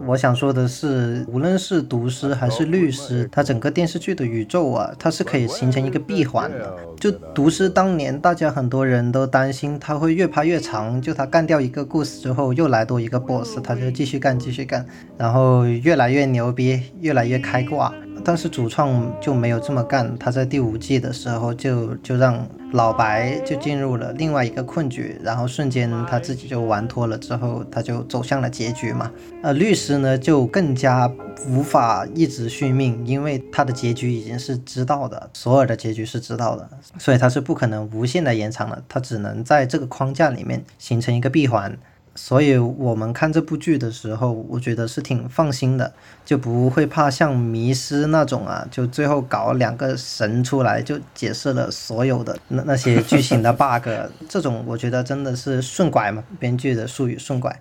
[0.04, 6.74] 我想说的是，无论是毒师还是律师，它整个电视剧的宇宙啊，它是可以形成一个闭环的。
[6.98, 14.84] 就毒师当年，大家很多人都担心他会越拍越长，就他干掉一个故事之后，又来多一个 boss，他就继续干继续干，
[15.16, 17.94] 然后越来越牛逼，越来越开挂。
[18.24, 29.10] 但是主创就没有这么干，他在第五季的时候就就让老白就进入了另外一个困局，然后瞬间他自己就玩脱了，之后他就走向了结局嘛。
[29.42, 31.10] 呃，律师呢就更加
[31.48, 41.76] 无法一直续命，因为他的结局已经是知道的，索尔的结局是知道的，所以他是不可能无限的延长的，他只能在这个框架里面形成一个闭环。
[42.20, 53.88] 所以我们看这部剧的时候，我觉得是挺放心的，就不会怕像迷失那种啊，就最后搞两个神出来就解释了所有的那那些剧情的 bug，
[54.28, 57.56] 这种我觉得真的是顺拐嘛，编剧的术语顺拐。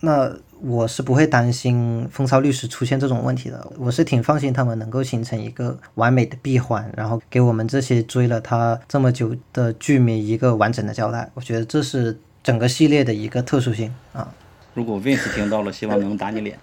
[0.00, 11.30] 那我是不会担心风骚律师出现这种问题的，我是挺放心他们能够形成一个完美的闭环，然后给我们这些追了他这么久的剧迷一个完整的交代。
[11.32, 12.18] 我觉得这是。
[12.42, 14.34] 整个系列的一个特殊性啊！
[14.74, 16.58] 如果 Vince 听到了，希望能打你脸。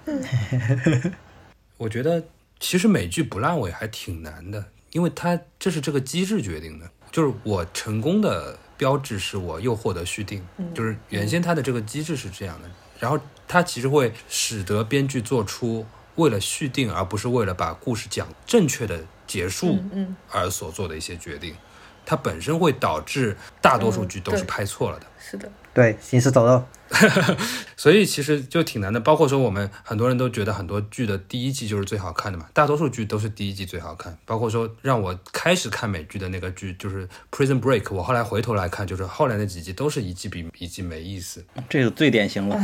[1.78, 2.24] 我觉得
[2.60, 6.90] 其实美剧不烂尾还挺难的，因为它这是这个机制决定的。
[7.12, 12.70] 就是我成功的标志是我又获得续订，就是原先它的这个机制是这样的。
[13.00, 19.80] 然后它其实会使得编剧做出为了续订而不是为了把故事讲正确的结束
[20.30, 21.56] 而所做的一些决定。
[22.06, 25.06] 它本身会导致大多数剧都是拍错了的。
[25.20, 25.52] 是的。
[25.80, 26.62] 对，行尸走肉，
[27.78, 29.00] 所以其实就挺难的。
[29.00, 34.18] 包括说我们很多人都觉得很多剧的第一季就是最好看的嘛，大多数剧都是第一季最好看。
[34.26, 41.46] 包括说让我开始看美剧的那个剧就是《Prison Break》，我后来回头来看，就是后来那几季都是一季比一季没意思。
[41.70, 42.60] 这个最典型了。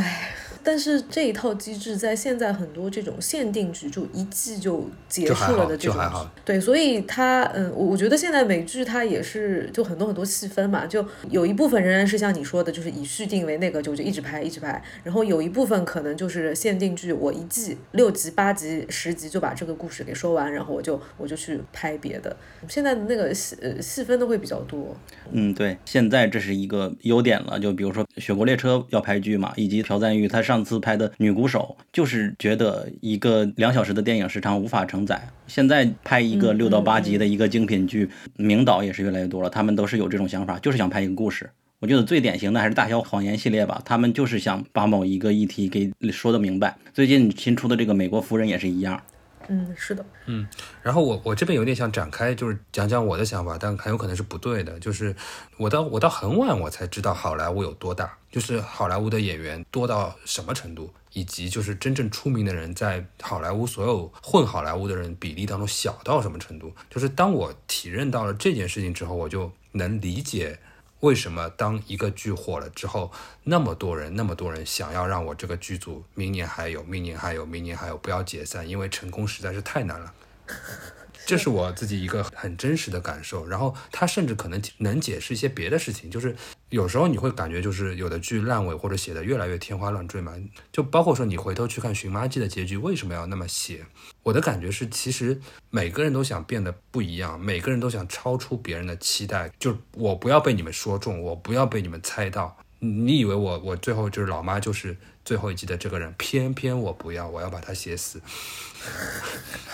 [0.65, 22.35] 但是这一套机制在现在很多这种限定剧就一季就结束了的这种，对，所以它嗯，我我觉得现在美剧它也是就很多很多细分嘛，就有一部分仍然是像你说的，就是以续订为那个，就就一直拍一直拍，然后有一部分可能就是限定剧，我一季六集八集十集就把这个故事给说完，然后我就我就去拍别的。
[22.67, 24.97] 现在的那个细呃细分的会比较多。
[25.31, 30.54] 嗯，对，现在这是一个优点了，就比如说《雪国列车》要拍剧嘛，以及朴赞玉他上。
[30.55, 41.49] 上次拍的女鼓手就是觉得一个两小时的电影时长无法承载，现在拍一个六到八集的一个精品剧，名导也是越来越多了，他们都是有这种想法，就是想拍一个故事。
[41.79, 46.77] 我觉得最典型的还是《大小谎言》系列吧，他们就是想把某一个议题给说的明白。
[46.93, 49.01] 最近新出的这个《美国夫人》也是一样。
[49.49, 50.47] 嗯，是的，嗯，
[50.81, 54.79] 然后我我这边有点想展开，就是讲讲我的想法，但很有可能是不对的。
[54.79, 55.15] 就是
[55.57, 66.73] 我到我到很晚我才知道好莱坞有多大，就是好莱坞的演员多到什么程度，以及就是真正出名的人在好莱坞所有混好莱坞的人比例当中小到什么程度。
[66.89, 70.59] 就是当我体认到了这件事情之后，我就能理解。
[71.05, 73.11] 为什么当一个剧火了之后，
[73.43, 80.11] 那么多人，那么多人想要让我这个剧组明年还有，明年还有，明年还有，不要解散，因为成功实在是太难了。
[81.25, 86.35] 这是我自己一个很真实的感受，然后他甚至可能能解释一些别的事情，就是
[86.69, 90.33] 有时候你会感觉就是有的剧烂尾或者写的越来越天花乱坠嘛，
[90.71, 93.85] 就包括说你回头去看《寻妈记》的结局为什么要那么写，
[94.23, 108.21] 我的感觉是其实每个人都想变得不一样，每个人都想超出别人的期待，就我不要被你们说中，我不要被你们猜到，你以为我我最后就是老妈就是最后一集的这个人，偏偏我不要，我要把他写死。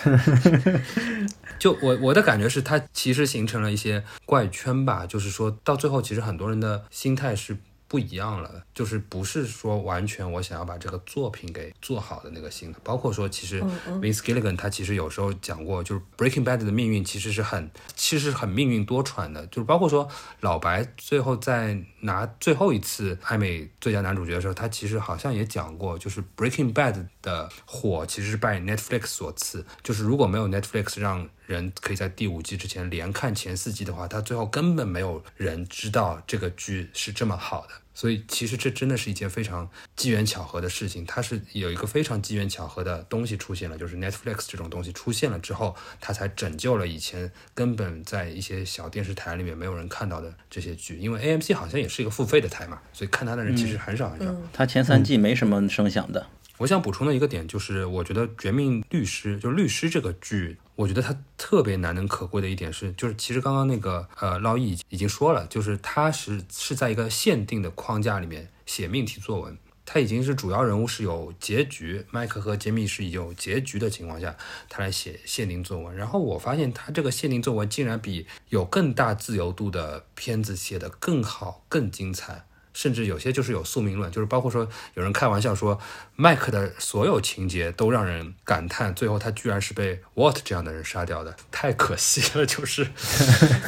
[1.60, 5.06] 就我我的感觉是，他其实形成了一些怪圈吧。
[5.06, 7.56] 就是说到最后，其实很多人的心态是。
[7.88, 13.62] 不一样了，就是不是说完全我想要把这个作品给做好的那个心，包括说其实
[14.00, 20.08] Vince Gilligan 他其实有时候讲过，就是 Breaking Bad 的命运其实是很其实很命运多舛的，就是包括说
[20.40, 37.74] 老白最后在拿最后一次艾美最佳男主角的时候，他其实好像也讲过，就是 Breaking Bad 的火其实是拜 Netflix 所赐，就是如果没有 Netflix 让人可以在第五季之前连看前四季的话，他最后根本没有人知道这个剧是这么好的。
[37.94, 54.34] 所以其实这真的是一件非常机缘巧合的事情，它是有一个非常机缘巧合的东西出现了，就是 Netflix 这种东西出现了之后，它才拯救了以前根本在一些小电视台里面没有人看到的这些剧，因为 AMC 好像也是一个付费的台嘛，所以看它的人其实很少很少。
[54.52, 56.26] 它前三季没什么声响的。
[56.58, 74.34] 我想补充的一个点就是，我觉得《绝命律师》就律师这个剧，我觉得它特别难能可贵的一点是，就是其实刚刚那个呃捞毅已经说了，就是他是是在一个限定的框架里面写命题作文，他已经是主要人物是有结局，麦克和杰米是有结局的情况下，
[74.68, 75.94] 他来写限定作文。
[75.94, 82.46] 然后我发现他这个限定作文竟然比有更大自由度的片子写的更好、更精彩。
[82.72, 85.78] 甚至有些就是有宿命论，就是包括说有人开玩笑说，
[86.16, 92.46] 麦克的所有情节都让人感叹，最后他居然是被 What 这样的人杀掉的，太可惜了。
[92.46, 92.88] 就是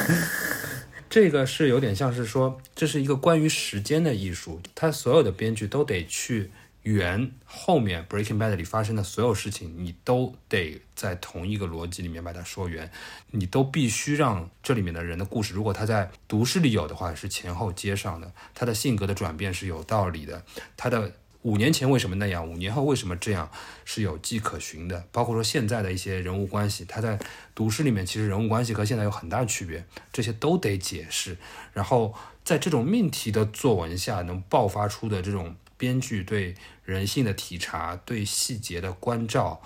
[1.10, 6.50] 这个是有点像是说，这是一个关于时间的艺术，他所有的编剧都得去。
[6.84, 12.90] 圆后面 Breaking Bad 里发生的所有事情，你都得在同一个逻辑里面把它说圆，
[13.30, 20.44] 你都必须让这里面的人的故事，如果他在读诗里有的话，是前后接上的，他的性格的转变是有道理的，
[20.76, 23.50] 他的五年前为什么那样，五年后为什么这样，
[23.86, 25.06] 是有迹可循的。
[25.10, 27.18] 包括说现在的一些人物关系，他在
[27.54, 31.38] 读诗里面其实人物关系和现在有很大区别，这些都得解释。
[31.72, 32.14] 然后
[32.44, 35.56] 在这种命题的作文下，能爆发出的这种。
[35.76, 36.54] 编剧对
[36.84, 39.60] 人性的体察，对细节的关照，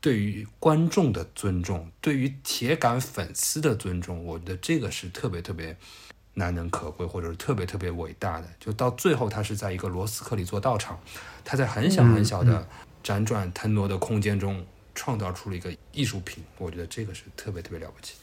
[0.00, 5.76] 对于观众的尊重，对于铁杆粉丝的尊重，我觉得这个是特别特别
[6.34, 8.48] 难能可贵，或者是特别特别伟大的。
[8.58, 10.98] 就到最后，他是在一个罗斯克里做道场，
[11.44, 12.66] 他在很小很小的
[13.02, 18.14] 辗转腾挪的空间中创造出了一个艺术品，我觉得这个是特别特别了不起。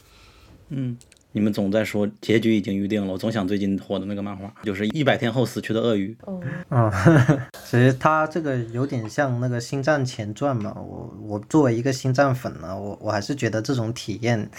[0.68, 0.98] 嗯。
[1.32, 6.16] 你们总在说结局已经预定了，我总想最近火的那个漫画，就是一百天后死去的鳄鱼。
[6.26, 6.92] 哦，嗯，
[7.64, 10.74] 其实它这个有点像那个星战前传嘛。
[10.74, 14.50] 我我作为一个星战粉呢，我我还是觉得这种体验，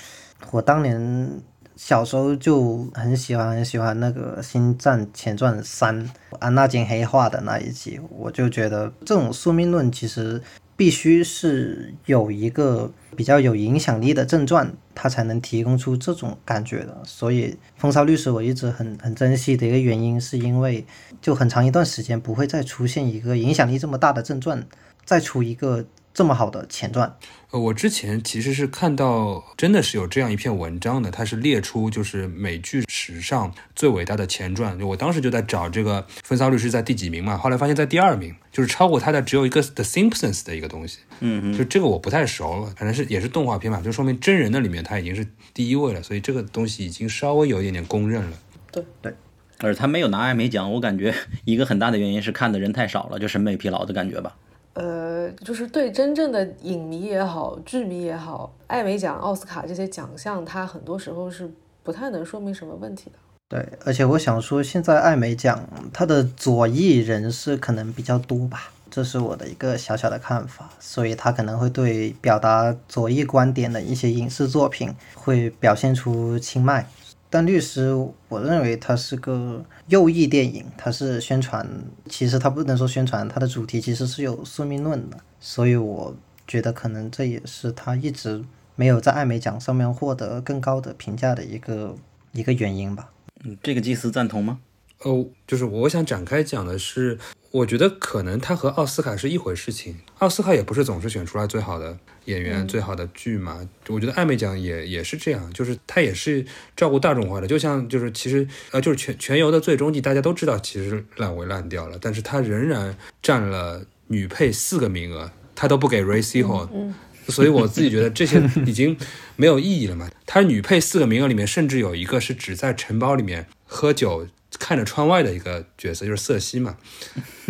[0.52, 1.30] 我当年
[1.76, 6.10] 小时候就很喜欢很喜欢那个星战前传三
[6.40, 10.42] 安娜金黑化的那一集，我就觉得这种宿命论其实。
[10.76, 17.02] 必须是有一个比较有影响力的正传，他才能提供出这种感觉的。
[17.06, 20.86] 所以《风骚律师》我一直很很珍惜的一个原因，是因为
[21.22, 24.66] 就很长一段时间不会再出现一个影响力这么大的正传，
[25.06, 25.86] 再出一个。
[26.14, 27.18] 这么好的前传，
[27.50, 34.78] 呃，我之前其实是看到真的是有这样一篇文章的，它是列出就是美剧史上最伟大的前传。
[34.78, 41.00] 就我当时就在找这个《风骚律师》在第几名嘛，后来发现在第二名，就是超过它的只有一个《The Simpsons》的一个东西。
[41.22, 48.38] 嗯嗯，就这个我不太熟了，反正是也是动画片嘛，就说明真人的里面它已经是第一位了，所以这个东西已经稍微有一点点公认了。
[48.72, 49.12] 对对，
[49.58, 51.12] 而他没有拿艾美奖，我感觉
[51.46, 54.36] 一个很大的原因是看的人太少了，就审美疲劳的感觉吧。
[54.74, 61.50] 呃，就是对真正的影迷也好，剧迷也好，艾美奖、奥斯卡这些奖项，它很多时候是
[61.84, 63.18] 不太能说明什么问题的。
[63.50, 76.88] 对，而且我想说，现在艾美奖它的左翼人士可能比较多吧，这是我的一个小小的看法，所以他可能会对表达左翼观点的一些影视作品会表现出青睐。
[77.34, 77.92] 但律师，
[78.30, 81.68] 我认为它是个右翼电影，它是宣传，
[82.08, 86.16] 其实它不能说宣传，它的主题其实是有宿命论的，所以我
[86.46, 88.44] 觉得可能这也是他一直
[88.76, 91.96] 没有在艾美奖上面获得更高的评价的一个
[92.34, 93.10] 一个原因吧。
[93.44, 94.60] 嗯，这个祭司赞同吗？
[95.04, 97.18] 哦，就是我想展开讲的是。
[97.54, 101.96] 我觉得可能它和奥斯卡是一回事情，奥斯卡也不是总是选出来最好的
[102.26, 103.70] 演员、最好的剧嘛。
[103.90, 106.44] 我觉得艾美奖也也是这样，就是它也是
[106.76, 107.46] 照顾大众化的。
[107.46, 116.96] 就像就是其实呃就是全全游的最终季，大家都知道其实烂尾烂掉了，但是它仍然占了女配四个名额，它都不给 Ray s e h o 嗯,嗯
[117.32, 118.98] 所以我自己觉得这些已经
[119.36, 120.10] 没有意义了嘛。
[120.26, 124.28] 他女配四个名额里面，甚至有一个是只在城堡里面喝酒。
[124.60, 126.78] 看着窗外的一个角色就是瑟西嘛，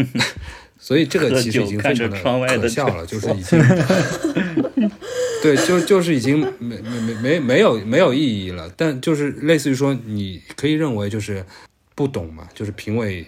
[0.79, 2.21] 所以这个其实已经非常的
[2.57, 3.59] 可笑了，就是已经，
[5.41, 8.71] 对，就就是已经没没没没没有没有意义了。
[8.75, 11.45] 但就是类似于说，你可以认为就是
[11.95, 13.25] 不懂嘛，就是评委，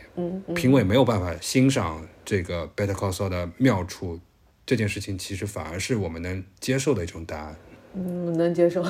[0.54, 4.20] 评委没有办法欣赏这个 Better Call Saul 的妙处，
[4.66, 7.56] 这件事情其实反而是我们能接受的一种答案。
[7.96, 8.86] 嗯，能接受。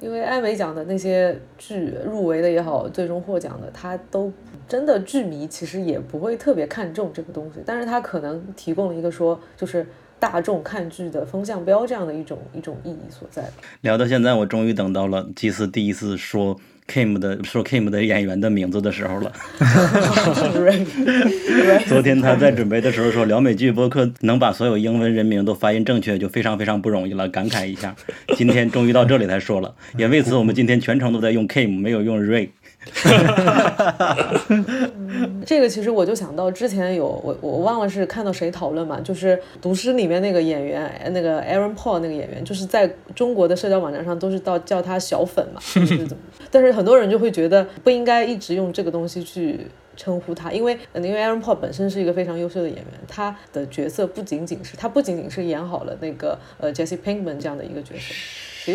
[0.00, 4.32] 因为艾美奖的那些剧入围的也好，最终获奖的，他都
[4.68, 9.86] 真的剧迷其实也不会特别看重这个东西，但是他可能提供了一个说，就是
[10.20, 13.44] 大众看剧的风向标这样的一种一种意义所在。
[13.82, 16.58] 聊到现在，我终于等到了祭司第一次说
[16.88, 19.32] Kim 的说 Kim 的演员的名字的时候了。
[21.86, 27.94] 昨天他在准备的时候说，聊美剧播客能把所有英文人名都发音正确，就非常非常不容易了，感慨一下。
[28.36, 32.48] 今天终于到这里才说了，也为此我们今天全程都在用 Kim，没有用 Ray。
[35.46, 46.22] 这个其实我就想到之前有我我忘了是看到谁讨论嘛，就是《毒师》里面那个演员，那个 Aaron Paul 那个演员，就是在中国的社交网站上都是到叫他小粉嘛，就是怎么？
[46.50, 49.60] 但是很多人就会觉得不应该一直用这个东西去
[49.96, 58.14] 称呼他，因为因为 Aaron Paul 本身是一个非常优秀的演员，他的角色不仅仅是他不仅仅是演好了那个呃 Jesse Pinkman 这样的一个角色。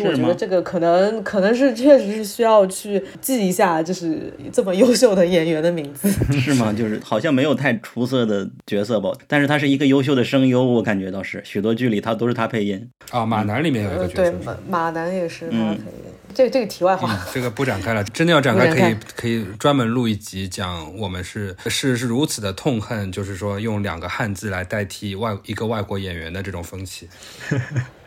[0.01, 6.09] 所以我觉得这个可能可能是确实是需要去记一下，就是这么优秀的演员的名字。
[6.39, 6.73] 是吗？
[6.73, 12.89] 就是好像没有太出色的角色吧，但是他是一个优秀的声优，我感觉倒是许多剧里他都是他配音。
[13.11, 16.12] 啊，马南里面有一个角色，对，马马南也是他配音。
[16.33, 18.03] 这这个题外话，这个不展开了。
[18.05, 27.07] 真的要展开，可以可以专门录一集讲我们是是是如此的痛恨，就是说用两个汉字来代替外一个外国演员的这种风气。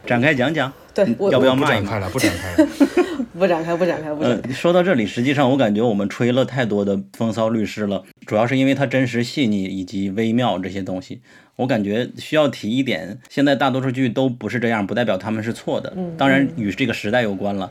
[0.07, 2.09] 展开讲讲，对，要不要骂一开了？
[2.11, 2.68] 不展开了，
[3.37, 4.53] 不展开，不展开，不展开。
[4.53, 11.22] 说到这里，实际上我感觉我们吹了太多的风骚律师了，主要是因为它真实、细腻以及微妙这些东西。
[11.57, 15.92] 我感觉需要提一点，现在大多数剧都不是这样，不代表他们是错的。
[16.16, 17.70] 当然与这个时代有关了。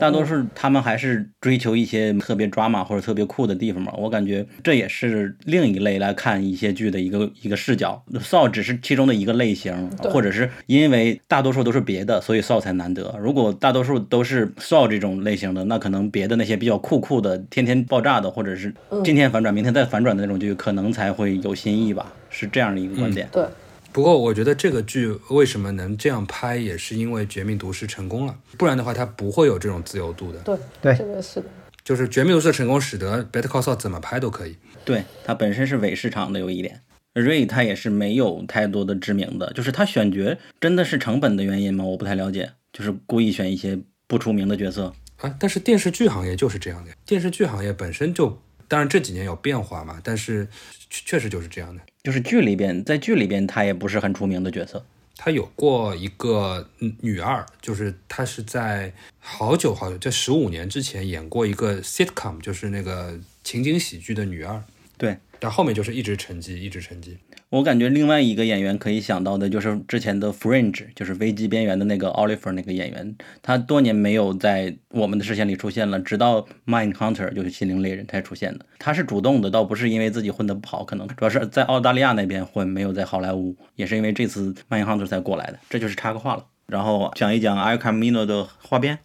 [0.00, 3.92] 大多数他们还是追求一些特别抓马或者特别酷的地方嘛。
[3.98, 8.02] 我感觉这也是另一类来看一些剧的一个一个视角。
[8.20, 13.14] 骚只是其中的一个类型，或者是因为大多数都是别的，所以骚才难得。
[13.20, 18.72] 如果大多数都是骚这种类型的，那可能别的那些比较酷酷的、天天爆炸的，或者是
[19.04, 22.12] 今天反转明天再反转的那种剧，可能才会有新意吧。
[22.34, 23.28] 是这样的一个观点。
[23.32, 23.46] 对，
[23.92, 30.40] 不过我觉得这个剧为什么能这样拍，也是因为《绝命毒师》成功了，不然的话它不会有这种自由度的。
[30.40, 31.46] 对对，这个是的。
[31.84, 34.56] 就是《绝命毒师》的成功，使得《Better Call Saul》怎么拍都可以。
[34.84, 36.80] 对，它本身是伪市场的有一点。
[37.14, 41.84] Ray 他也是没有太多的知名的，就是他选角真的是成本的原因吗？
[41.84, 43.78] 我不太了解，就是故意选一些
[44.08, 45.32] 不出名的角色啊。
[45.38, 50.48] 但是电视剧行业就是这样的，电视剧行业本身就，当然这几年有变化嘛，但是
[50.90, 51.80] 确实就是这样的。
[52.04, 54.84] 就是剧里边，在剧里边，他也不是很出名的角色。
[55.16, 56.68] 他有过一个
[57.00, 64.62] 女二，就是他是在好久好久，在十五年之前演过一个 sitcom，就是那个情景喜剧的女二。
[64.98, 67.18] 对，但后面就是一直沉寂，一直沉寂。
[67.50, 78.64] 我感觉另外一个演员可以想到的就是之前的《Fringe》，就是危机边缘的那个 Oliver 那个演员，他多年没有在我们的视线里出现了，直到《Mind Hunter》就是心灵猎人才出现的。
[78.78, 85.58] 他是主动的，倒不是因为自己混得不好，可能主要是在澳大利亚那边混，没有在好莱坞，也是因为这次《Mind Hunter》才过来的。
[85.68, 88.98] 这就是插个话了，然后讲一讲《El Camino》的花边。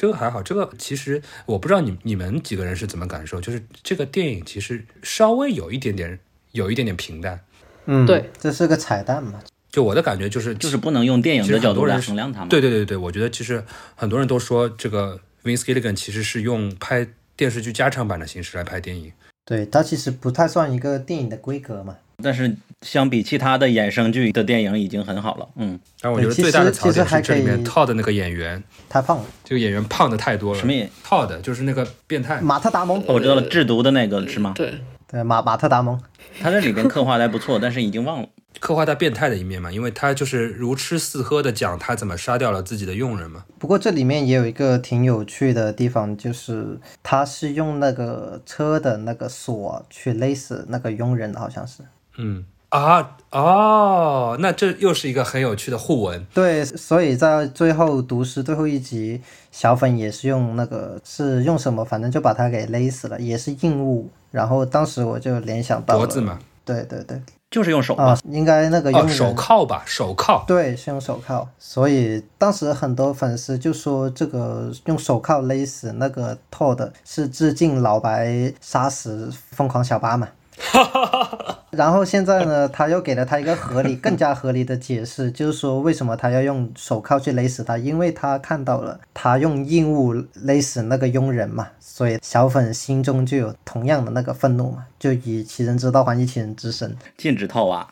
[0.00, 6.18] 这个还好，这个其实我不知道你你们几个人是怎么感受，就是这个电影其实稍微有一点点，
[6.52, 7.38] 有一点点平淡。
[7.84, 9.42] 嗯，对，这是个彩蛋嘛？
[9.70, 12.46] 就我的感觉就是，就是不能用电影的角度来衡量它。
[12.46, 13.62] 对对对对，我觉得其实
[13.94, 19.12] 很多人都说这个 Vince Gilligan 其实是用拍电视剧加长版的形式来拍电影。
[19.44, 21.98] 对，它其实不太算一个电影的规格嘛。
[22.22, 25.48] 但是相比其他的衍生剧的电影已经很好了。
[25.56, 30.58] 嗯，但我觉得最大的槽点是这里面套的那个演员太胖了，这个演员胖的太多了。
[30.58, 30.90] 什么演？
[31.02, 33.02] 套的就是那个变态马特达蒙。
[33.06, 34.52] 我知道了，制毒的那个是吗？
[34.56, 34.74] 对
[35.06, 36.00] 对，马马特达蒙。
[36.40, 38.28] 他在里边刻画的还不错，但是已经忘了
[38.60, 43.44] 刻画他变态的一面嘛，因为他就是如吃似喝的讲他怎么杀掉了自己的佣人嘛。
[43.58, 51.82] 不过这里面也有一个挺有趣的地方，就是他是用那个车的那个锁去勒死那个佣人，好像是。
[52.20, 56.24] 嗯啊哦，那这又是一个很有趣的互文。
[56.32, 64.08] 对，所以在最后毒师最后一集，小粉也是用那个是用什么，反正就把他给勒死了，也是硬物。
[64.30, 71.48] 然后当时我就联想到脖子嘛，对对对，就是用手啊，应该那个用手铐吧，手铐，对，是用手铐。
[71.58, 80.28] 所以当时很多粉丝就说这个用手铐勒死那个 Todd 是致敬老白杀死疯狂小八嘛。
[81.70, 97.88] 然后现在呢，他又给了他一个合理、更加合理的解释，就是说为什么他要用手铐去勒死他，因为他看到了他用硬物勒死那个佣人嘛，所以小粉心中就有同样的那个愤怒嘛，就以其人之道还以其人之身， 禁止套娃。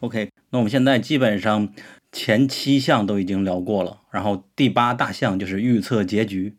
[0.00, 1.68] OK，那我们现在基本上
[2.12, 6.56] 前七项都已经聊过了，然后第八大项就是预测结局。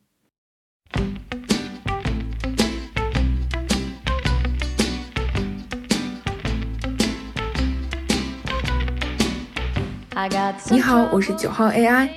[10.69, 12.07] 你好，我是九号 AI。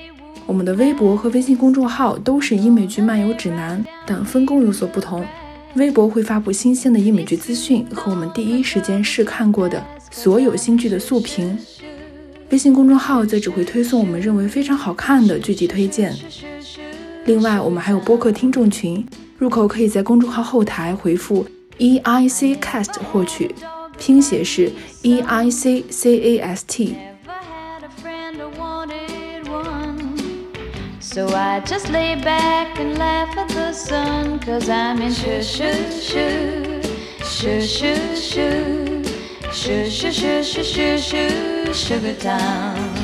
[0.45, 5.25] 我们的微博和微信公众号都是英美剧漫游指南，但分工有所不同。
[5.73, 11.57] 微博会发布新鲜的英美剧资讯和我们第一时间试看过的所有新剧的速评，
[12.51, 16.13] 微信公众号则只会推送我们认为非常好看的剧集推荐。
[17.25, 19.03] 另外，我们还有播客听众群，
[19.39, 21.43] 入口可以在公众号后台回复
[21.79, 23.55] E I C Cast 获取，
[23.97, 26.95] 拼写是 E I C C A S T。
[31.15, 36.81] So I just lay back and laugh at the sun, cause I'm in shoo shoo shoo,
[37.23, 39.01] shoo shoo shoo,
[39.53, 42.94] shoo shoo shoo shoo shoo shoo, sugar town.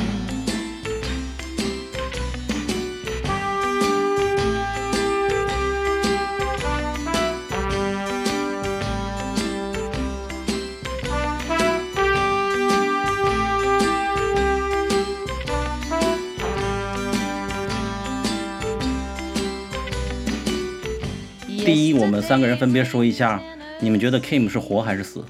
[22.02, 23.40] 我们三个人分别说一下，
[23.78, 25.24] 你们觉得 Kim 是活还是死？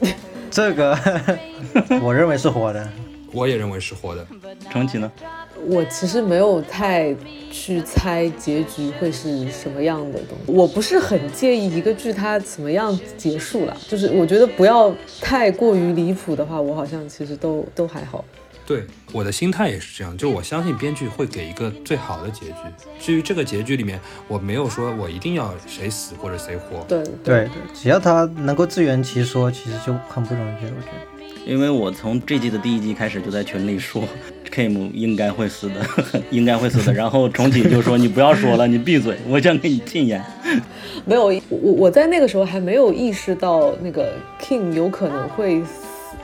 [0.50, 0.94] 这个
[2.02, 2.86] 我认为是活的。
[3.32, 4.26] 我也认为是活的。
[4.70, 5.10] 重启呢？
[5.66, 7.16] 我其实没有太
[7.50, 10.52] 去猜结局会是什么样的东西。
[10.52, 18.22] 我不是很介意一个剧它怎么样结束了，就是我觉得不要太过于离谱的话，我好像其实都都还好。
[18.70, 22.54] 对，我的心态也是这样，就我相信编剧会给一个最好的结局。
[23.00, 23.98] 至于这个结局里面，
[24.28, 26.84] 我没有说我一定要谁死或者谁活。
[26.86, 30.66] 对对对，只要他能够自圆其说，其实就很不容易。
[30.66, 34.04] 我觉得，因为我从这季的第一集开始就在群里说
[34.54, 35.84] ，Kim 应该会死的，
[36.30, 36.92] 应该会死的。
[36.92, 40.24] 然后重启就说你不要说了，你闭嘴，我想给你禁言。
[41.04, 45.72] 没有，我我在那个时候还没有意识到那个 Kim 有可能会死，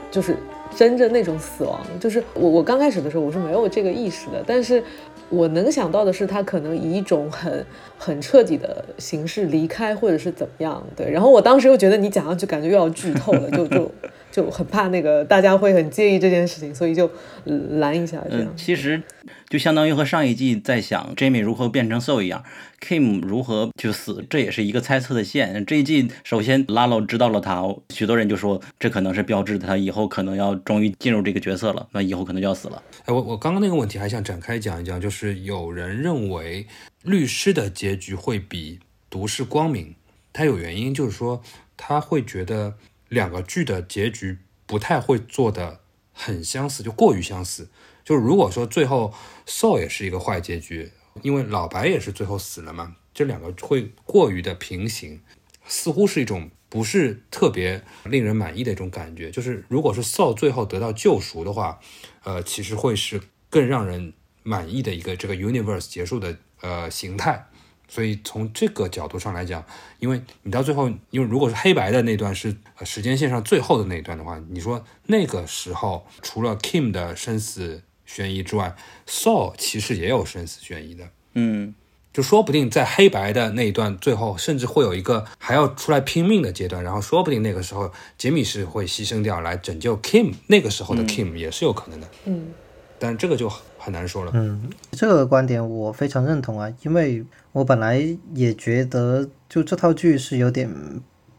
[0.09, 0.37] 就是。
[0.77, 4.81] 真正那种死亡，就是我我刚开始的时候我是没有这个意识的，但是
[5.27, 7.65] 我能想到的是他可能以一种很
[7.97, 11.09] 很彻底的形式离开，或者是怎么样，对。
[11.09, 13.91] 然后我当时又觉得你讲上去感觉又要剧透了，就就
[14.37, 17.09] 就很怕那个大家会很介意这件事情，所以就
[17.45, 18.53] 拦一下这样。
[18.55, 19.01] 其实。
[19.49, 22.43] 就相当于和上一季在想 Jamie 如何变成 So 一样
[22.81, 25.65] ，Kim 如何去死，这也是一个猜测的线。
[25.65, 32.83] 这一季首先 Lalo 知道了他，许多人就说这可能是标志他以后可能要终于进入这个角色了，那以后可能就要死了。
[33.05, 36.67] 哎，我我刚刚那个问题还想展开讲一讲，就是有人认为
[37.03, 38.79] 律师的结局会比
[39.09, 39.95] 毒师光明，
[40.33, 41.41] 他有原因，就是说
[41.77, 42.73] 他会觉得
[43.09, 45.79] 两个剧的结局不太会做的
[46.13, 47.69] 很相似，就过于相似。
[48.03, 49.13] 就是如果说最后
[49.45, 50.91] Soul 也是一个坏结局，
[51.21, 55.19] 因为老白也是最后死了嘛，这两个会过于的平行，
[55.65, 59.29] 似乎是一种不是特别令人满意的一种感觉。
[59.31, 61.79] 就是如果是 Soul 最后得到救赎的话，
[62.23, 67.47] 呃，其实会是更让人满意的一个这个 universe 结束的呃形态。
[67.87, 69.63] 所以从这个角度上来讲，
[69.99, 77.83] 因为你到最后，因为如果是黑白的那段是时间线上最后的那一段的话，你说那个时候除了 Kim 的生死。
[78.09, 78.73] 悬疑之外
[79.05, 81.75] ，Saw 其实也有生死悬疑的，嗯，
[82.13, 92.53] 就说不定在黑白的那一段最后，甚至会有一个还要出来拼命的阶段，然后说不定那个时候杰米是会牺牲掉来拯救 Kim，那个时候的 Kim 也是有可能的，嗯，
[92.97, 93.51] 但这个就
[93.87, 100.69] 很难说了，嗯，这个观点我非常认同啊，因为我本来也觉得就这套剧是有点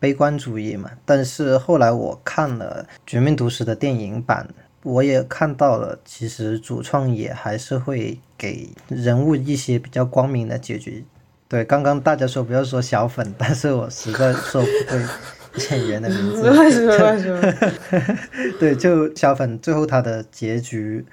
[0.01, 4.49] 悲观主义嘛，但是后来我看了《绝命毒师》的电影版。
[4.85, 11.05] 我也看到了，其实主创也还是会给人物一些比较光明的结局。
[11.49, 14.69] 对，刚刚大家说不要说小粉，但是我实在说不
[15.59, 16.43] 对演员的名字。
[18.61, 21.05] 对，就小粉最后他的结局，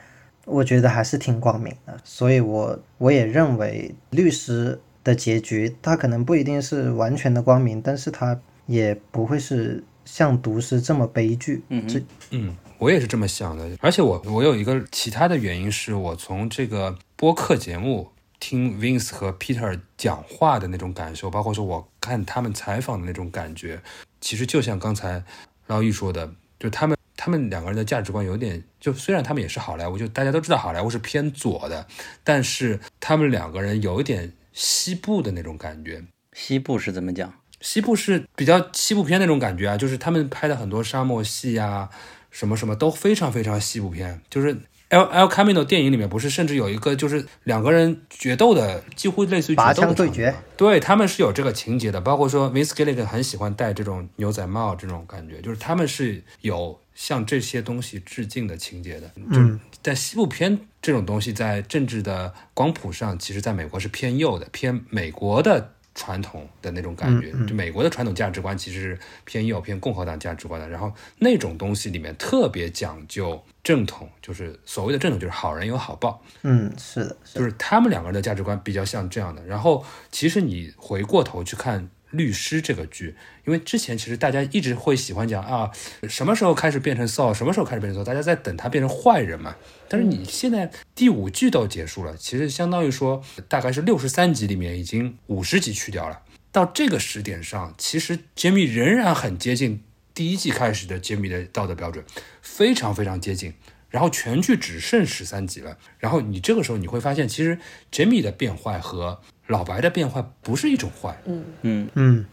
[0.45, 1.97] 我觉得还是挺光明的。
[2.03, 11.63] 所以我我也认为律师的结局，他可能不一定是完全的光明，但是他也不会是像毒师这么悲剧。
[11.69, 12.55] 嗯这嗯。
[12.77, 23.79] 我也是这么想的，而且我我有一个其他的原因，是我从这个播客节目听 Vince 和 Peter 讲话的那种感受，包括说我看他们采访的那种感觉，
[24.19, 25.23] 其实就像刚才
[25.67, 26.29] 老易说的，
[26.59, 31.87] 就他们他们两个人的价值观有点，就虽然他们也是好莱坞，就大家都知道好莱坞是偏左的，
[32.23, 36.03] 但是他们两个人有一点西部的那种感觉。
[36.33, 37.33] 西部是怎么讲？
[37.61, 41.89] 西部是比较西部片那种感觉啊，就是他们拍的很多沙漠戏啊。
[42.31, 44.53] 什么什么都非常非常西部片，就是
[44.89, 59.11] 《El El Camino》电影里面不是甚至有一个就是两个人决斗的，几乎类似于决拔斗的枪对决对他们是有这个情节的，包括说 Vince Gilligan 很喜欢戴这种牛仔帽这种感觉，就是他们是有向这些东西致敬的情节的。
[59.31, 65.71] 就是在西部片这种东西在政治的光谱上，其实在美国是偏右的，偏美国的。
[65.95, 70.67] 传统的那种感觉，就美国的传统价值观其实是偏右、偏共和党价值观的。
[70.67, 76.21] 然后那种东西里面特别讲究正统，就是所谓的正统，就是好人有好报。
[76.43, 79.45] 嗯，是的，是的就是他们两个人的价值观比较像这样的。
[79.45, 81.81] 然后，其实你回过头去看
[82.17, 85.71] 《律师》这个剧，因为之前其实大家一直会喜欢讲啊，
[86.09, 89.55] 什么时候开始变成 Saul，什么时候开始变成 Saul，大家在等他变成坏人嘛。
[89.87, 96.21] 但是你现在第五季都结束了，其实相当于说大概是六十三集里面已经五十集去掉了。
[96.51, 102.03] 到这个时点上，其实杰米仍然很接近第一季开始的杰米的道德标准，
[102.41, 103.53] 非常非常接近。
[103.95, 107.57] 然后全剧只剩十三集了，然后你这个时候你会发现，其实
[107.89, 112.25] 杰米的变坏和老白的变坏不是一种坏，嗯，嗯嗯，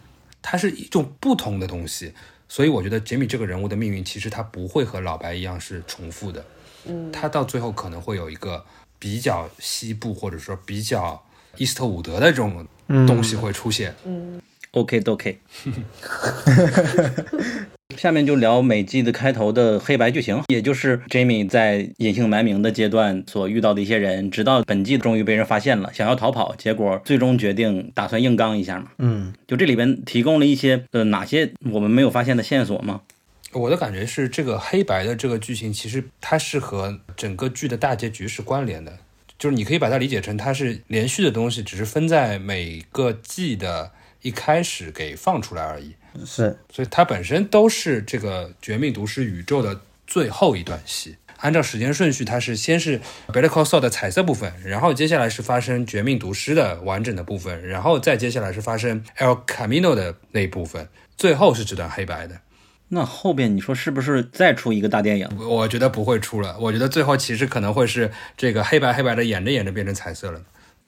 [0.43, 2.15] 它是一种不同的东西。
[2.49, 6.45] 所以我觉得杰米这个人物的命运，其实他不会和老白一样是重复的，
[6.87, 8.65] 嗯，他到最后可能会有一个
[8.99, 11.25] 比较西部或者说比较
[11.59, 12.67] 伊斯特伍德的这种
[13.07, 13.95] 东西会出现。
[14.73, 15.39] OK 都 OK。
[17.97, 28.87] 下面就聊每季的开头的黑白剧情，也就是 Jamie 在隐姓埋名的阶段所遇到的一些人，直到本季终于被人发现了，想要逃跑，结果最终决定打算硬刚一下嘛。
[28.97, 33.03] 嗯，就这里边提供了一些呃哪些我们没有发现的线索吗？
[33.53, 38.91] 我的感觉是，这个黑白的这个剧情，其实它是和整个剧的大结局是关联的。
[39.39, 43.91] 就是你可以把它理解成它是连续的东西，只是分在每个季的
[44.23, 45.95] 一开始给放出来而已。
[46.25, 51.17] 是，所以它本身都是这个《绝命毒师》宇宙的最后一段戏。
[51.39, 62.41] 按照时间顺序，它是先是 Better Call Saul 的彩色部分，然后接下来是发生《绝命毒师》的完整的部分，然后再接下来是发生 El Camino 的那一部分，最后是这段黑白的。
[62.89, 65.29] 那后边你说是不是再出一个大电影？
[65.39, 70.41] 我觉得不会出了，我觉得最后其实可能会是这个黑白黑白的演着演着变成彩色了。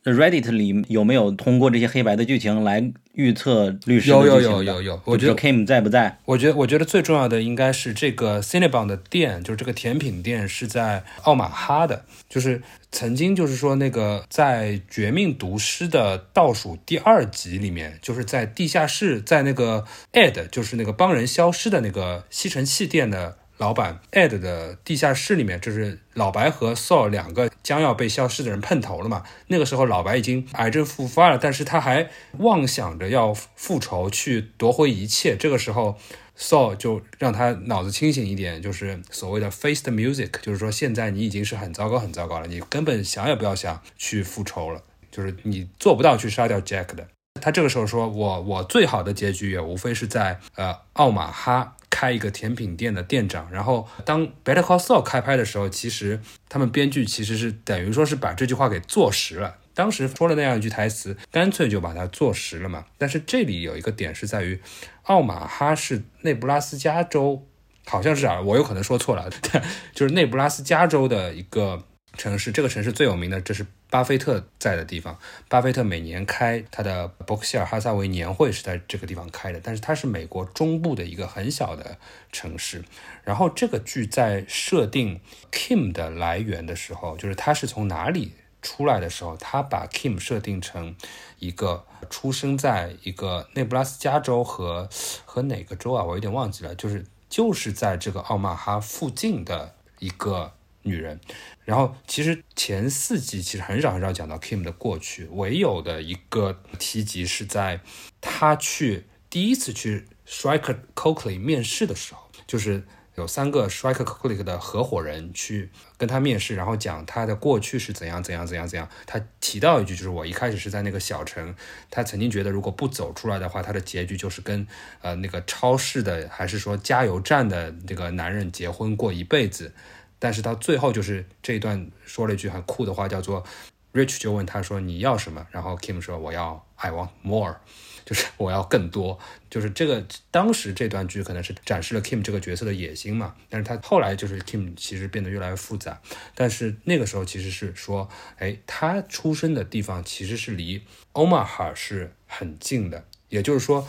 [0.04, 6.18] Reddit 里有没有通过这些黑白的剧情来预测律师的有有有有有，我觉得 Kim 在不在？
[6.26, 12.60] 我觉得我觉得最重要的应该是这个 Cinnabon 的店，就是这个甜品店是在奥马哈的，就是
[12.92, 23.38] 曾经就是说那个在《绝命毒师》的倒数第二集里面，就是在地下室，在那个 Ed 就是那个帮人消失的那个吸尘器店的。
[23.64, 29.22] 老板 Ed 的地下室里面，就是老白和 Saul 两个将要被消失的人碰头了嘛。
[29.46, 32.10] 那个时候，老白已经癌症复发了，但是他还
[32.40, 35.34] 妄想着要复仇，去夺回一切。
[35.34, 35.96] 这个时候
[36.38, 47.08] ，Saul 就让他脑子清醒一点，就是所谓的 face the music，就是说现在你已经是很糟糕、很糟糕了，你根本想也不要想去复仇了，就是你做不到去杀掉 Jack 的。
[47.44, 53.50] 他这个时候说：“我我最好的结局也无非是在呃奥马哈开一个甜品店的店长。
[53.52, 56.18] 然后当 Better Call Saul 开拍的时候，其实
[56.48, 59.56] 他们编剧其实是等于说是把这句话给坐实了。
[59.74, 62.86] 当时说了那样一句台词，干脆就把它坐实了嘛。
[62.96, 64.58] 但是这里有一个点是在于，
[65.02, 67.46] 奥马哈是内布拉斯加州，
[67.84, 69.28] 好像是啊，我有可能说错了，
[69.94, 71.82] 就是内布拉斯加州的一个
[72.16, 72.50] 城市。
[72.50, 75.16] 这个城市最有名的，这是巴菲特在的地方。
[75.48, 81.96] 巴菲特每年开他的伯克希尔哈撒韦年会是在这个地方开的，但是它是美国中部的一个很小的
[82.32, 82.82] 城市。
[83.22, 85.20] 然后这个剧在设定
[85.52, 88.32] Kim 的来源的时候，就是他是从哪里
[88.62, 90.96] 出来的时候，他把 Kim 设定成
[91.38, 94.88] 一个出生在一个内布拉斯加州和
[95.24, 96.02] 和哪个州啊？
[96.02, 100.52] 我有点忘记了，就是就是在这个奥马哈附近的一个
[100.84, 101.20] 女人。
[101.64, 107.80] 然后其实前四集其实很少很少讲到 Kim 的过去，唯有的一个提及是在
[108.20, 112.84] 他去第一次去 Striker Coakley 面试的时候，就是
[113.16, 118.88] 有三个 Striker Coakley 的合伙人去跟他面试，然后讲他的过去是怎样怎样怎样怎样。
[119.06, 121.54] 他提到一句，就是我一开始是在那个小城，
[121.90, 124.66] 他曾经觉得如果不走出来的话，他的结局就是跟
[125.00, 129.72] 呃那个超市的还是说加油站的那个男人结婚过一辈子。
[130.18, 133.44] 但是到最后就是这一段说了一句很酷的话，叫做
[133.92, 137.56] Rich 就问他说你要什么，然后 Kim 说我要 I want more，
[138.04, 139.18] 就是我要更多。
[139.48, 146.00] 就是这个当时这段剧可能是展示了 Kim 这个角色的野心嘛，但是他后来就是 Kim 其实变得越来越复杂，
[146.34, 148.08] 但是那个时候其实是说，
[148.38, 153.86] 哎，他出生的地方其实是离 Omaha 是很近的，也就是说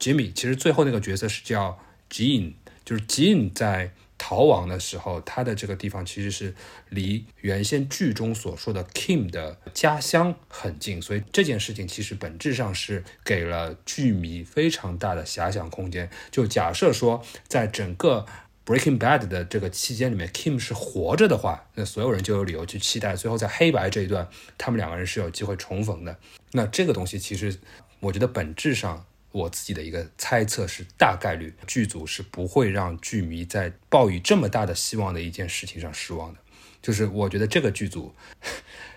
[0.00, 1.78] ，Jimmy 其实最后那个角色是叫
[2.10, 2.54] Jean，
[2.84, 3.92] 就是 Jean 在。
[4.26, 6.54] 逃亡的时候，他的这个地方其实是
[6.88, 16.08] 离原先剧中所说的 Kim 的家乡很近，所以这件事情其实本质上是给了剧迷非常大的遐想空间。
[16.30, 18.24] 就假设说，在整个
[18.64, 26.16] Breaking Bad 的这个期间里面，Kim 是活着的话，那所有人就有理由去期待最后在黑白这一段，他们两个人是有机会重逢的。
[26.52, 27.60] 那这个东西其实，
[28.00, 29.04] 我觉得本质上。
[29.34, 36.38] 我自己的一个猜测是，大概率剧组是不会让剧迷在抱以这么大的希望的一件事情上失望的。
[36.80, 38.14] 就是我觉得这个剧组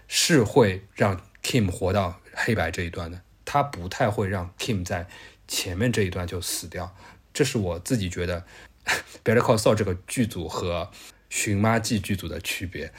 [0.07, 5.07] 是会让 Kim 活到黑白这一段的，他不太会让 Kim 在
[5.47, 6.95] 前面这一段就死掉。
[7.33, 8.45] 这是我自己觉得
[9.23, 10.91] 《Better Call Saul》这个剧组和。
[11.29, 12.87] 寻妈记剧组的区别。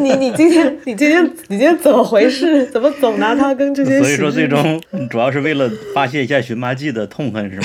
[0.00, 2.66] 你你今天你今天你今天怎么回事？
[2.66, 3.98] 怎么总拿它跟这些？
[4.00, 7.62] 所以说最终主要是为了发泄一下寻妈记的痛恨，是吗？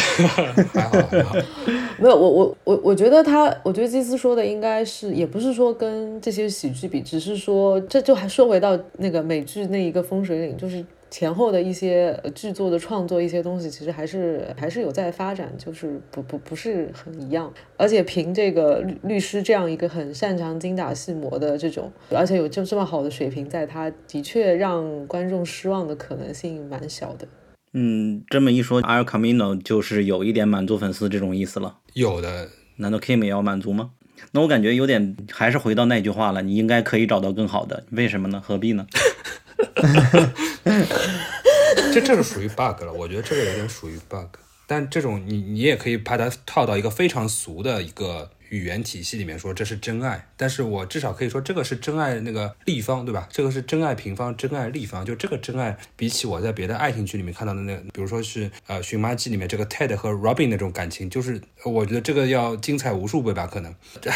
[0.73, 1.35] 还 好还好。
[1.97, 10.85] 没有我我我我觉得他，我觉得基斯说的应该是，也不是说跟这些喜剧比，只是说这就还说回到那个美剧那一个风水岭，就是。
[11.15, 17.49] 前后的一些剧作的创作，一些东西其实还是还是有在发展，就是不不不是很一样。
[17.77, 27.25] 而且凭这个律律师这样一个很擅长精打细磨的这种，而且有这这么好的水平，在他的确让观众失望的可能性蛮小的。
[27.71, 31.77] 嗯，这么一说，阿尔卡米诺就是有一点满足粉丝这种意思了。
[31.93, 33.91] 有的，难道 Kim 也要满足吗？
[34.33, 38.41] 那我感觉有点还是回到那句话了，你应该可以找到更好的，为什么呢？
[38.45, 38.85] 何必呢？
[41.93, 44.27] 这这是属于 bug 了，我觉得这个有点属于 bug。
[44.67, 50.27] 但这种你你也可以把它套到一个非常俗的一个语言体系里面说这是真爱。
[50.37, 53.27] 但是我至少可以说这个是真爱那个立方，对吧？
[53.31, 55.05] 这个是真爱平方，真爱立方。
[55.05, 63.47] 就这个真爱，比起我在别的爱情剧里面看到的那，比如说是呃《寻妈记》里面这个 Ted 和 Robin 那种感情，就是我觉得这个要精彩无数倍吧？
[63.47, 63.73] 可能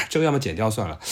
[0.10, 1.00] 这个要么剪掉算了。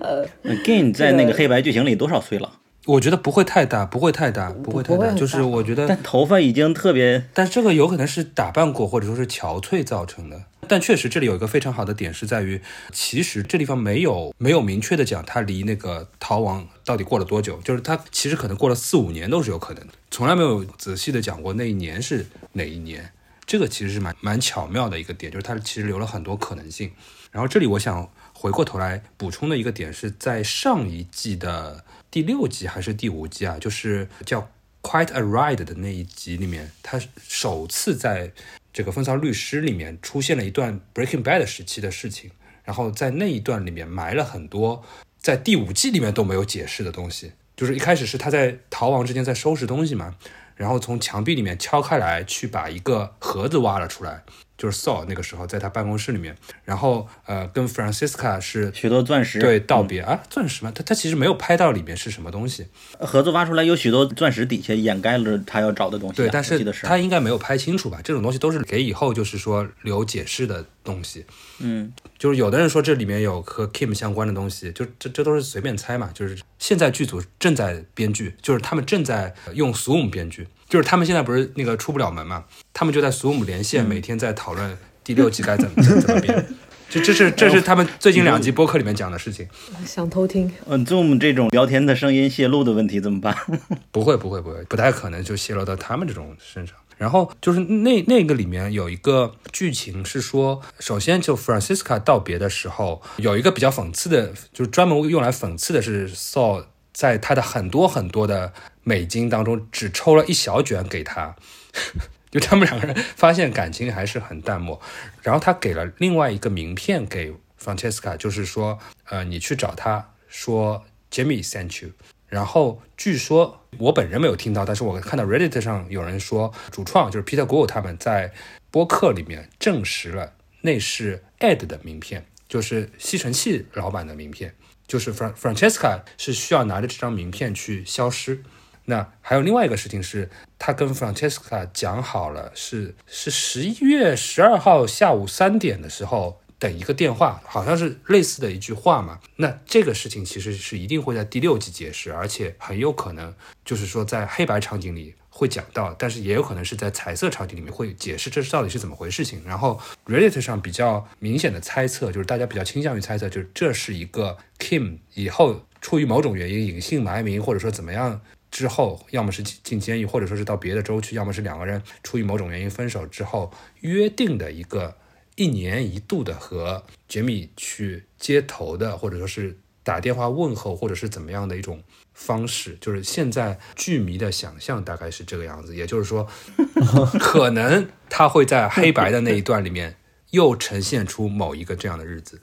[0.00, 0.26] 呃
[0.64, 2.58] ，Gain 在那个黑白剧情里多少岁了？
[2.86, 5.12] 我觉得不会太大，不会太大，不会太大。
[5.12, 10.44] 就是我觉得，但头发已经特别，但这个有可能是打扮过，或者说是憔悴造成的。
[10.66, 12.62] 但确实这里有一个非常好的点是在于，
[12.92, 23.12] 其实这地方没有没有明确的讲他离那个逃亡到底过了多久，就是他其实可能过了四五年都是有可能的，从来没有仔细的讲过那一年是哪一年。
[23.44, 26.92] 这个其实是蛮蛮巧妙的一个点，就是他其实留了很多可能性。
[27.30, 28.10] 然后这里我想。
[28.32, 33.56] 回过头来补充的一个点是在上一季的第六集还是第五集啊？
[33.60, 34.40] 就是叫
[34.82, 38.32] 《Quite a Ride》的那一集里面，他首次在
[38.72, 42.32] 这个《风骚律师》里面出现了一段 Breaking Bad 时期的事情，
[42.64, 44.84] 然后在那一段里面埋了很多
[45.20, 47.30] 在第五季里面都没有解释的东西。
[47.56, 50.16] 就是一开始是他在逃亡之间在收拾东西嘛，
[50.56, 54.24] 然后从墙壁里面敲开来去把一个盒子挖了出来。
[54.60, 56.36] 就是 Saul 那个时候在他办公室里面，
[56.66, 60.70] 然后呃跟 Francisca 是许多钻石对道别啊钻石嘛？
[60.74, 62.66] 他他其实没有拍到里面是什么东西，
[62.98, 66.16] 盒子挖出来有许多钻石底下掩盖了他要找的东西。
[66.16, 68.00] 对，但是他应该没有拍清楚吧？
[68.04, 71.24] 这种东西都是给以后就是说留解释的东西。
[71.60, 76.10] 嗯，就是有的人说这里面有和 Kim 相关的东西，就这这都是随便猜嘛。
[76.12, 80.46] 就是现在剧组正在编剧，就是他们正在用 Zoom 编剧。
[80.70, 86.46] 就是他们现在不是那个出不了门嘛，他们就在 Zoom 连线，每天在讨论第六季该怎么怎么编。
[86.88, 89.48] 这这是这是他们最近两集播客里面讲的事情。
[89.84, 90.50] 想偷听？
[90.66, 93.36] 嗯，Zoom 这种聊天的声音泄露的问题怎么办？
[93.92, 96.76] 不会不会不会，不太可能就泄露到他们这种身上。
[96.96, 108.52] 然后就是那那个里面有一个剧情是说，首先就 Francisca 道别的时候，有一个比较讽刺的，就是专门用来讽刺的是 Saul 在他的很多很多的。
[108.90, 111.36] 美金当中只抽了一小卷给他，
[112.28, 114.80] 就他们两个人发现感情还是很淡漠。
[115.22, 117.32] 然后他给了另外一个名片给
[117.62, 121.92] Francesca，就是说，呃，你去找他说 Jimmy sent you。
[122.26, 128.32] 然后据说我本人没有听到，但是我看到 Reddit 上有人说，主创就是 Peter Gould 他们在
[128.72, 130.32] 播客里面证实了
[130.62, 134.56] 那是 Ed 的名片，就是吸尘器老板的名片，
[134.88, 138.42] 就是 Francesca 是需要拿着这张名片去消失。
[138.90, 140.28] 那还有另外一个事情是，
[140.58, 149.20] 他跟 Francesca 讲好了，是是十一月十二号下午三点的时候等一个电话，好像是类似的一句话嘛。
[149.36, 153.32] 那这个事情其实是一定会在第六集解释，而且很有可能
[153.64, 159.40] 就是说在黑白场景里会讲到，但是也有可能是在彩色场景里面会解释这是到底是怎么回事情。
[159.46, 168.20] 然后 Reddit 上比较明显的猜测，就是大家比较倾向于猜测，就是这是一个 Kim 以后出于某种原因隐姓埋名，或者说怎么样。
[168.50, 174.96] 之后，要么是进进监狱，或者说是到别的州去，要么是两个人出于某种原因分手之后约定的一个
[175.36, 181.82] 一年一度的和杰米去接头的，或者说是打电话问候，或者是怎么样的一种
[182.12, 182.76] 方式。
[182.80, 186.28] 就是现在剧迷的想象大概是这个样子，也就是说，
[187.18, 189.96] 可能他会在黑白的那一段里面
[190.30, 192.40] 又呈现出某一个这样的日子。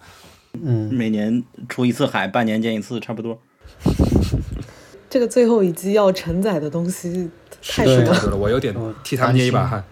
[0.54, 3.40] 嗯，每年出一次海，半年见一次，差不多。
[5.10, 7.30] 这个最后一集要承载的东西
[7.62, 8.06] 太多了。
[8.06, 9.84] 是太多了，我有点替他们捏一把汗。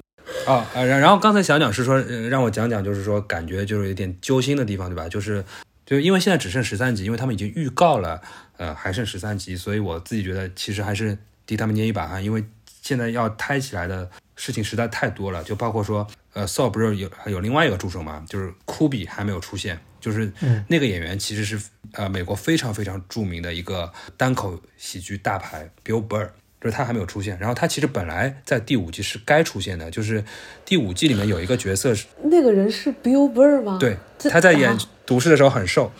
[0.45, 5.07] 啊，呃，然然后刚才小蒋是说，呃让我讲讲，就是说感觉就是有点揪心的地方，对吧？
[5.07, 5.43] 就是
[5.85, 8.21] 就因为现在只剩十三集，因为他们已经预告了，
[8.57, 12.43] 呃，还剩十三集，所以我自己觉得其实还是替他们捏一把汗，因为
[12.81, 20.31] 现在要拍起来的事情实在太多了，就包括说，呃，Saul 不是有有另外一个助手嘛，就是库比还没有出现，就是
[20.67, 21.59] 那个演员其实是
[21.93, 26.29] 呃美国非常非常著名的一个单口喜剧大牌 Bill Burr。
[26.61, 30.23] 就是他还没有出现，然后他其实本来在第五季是该出现的，就是
[30.65, 33.77] 第五季里面有一个角色是，那个人是 Bill Burr 吗？
[33.79, 35.91] 对，他在演啊毒师的时候很瘦，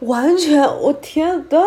[0.00, 1.58] 完全，我天的，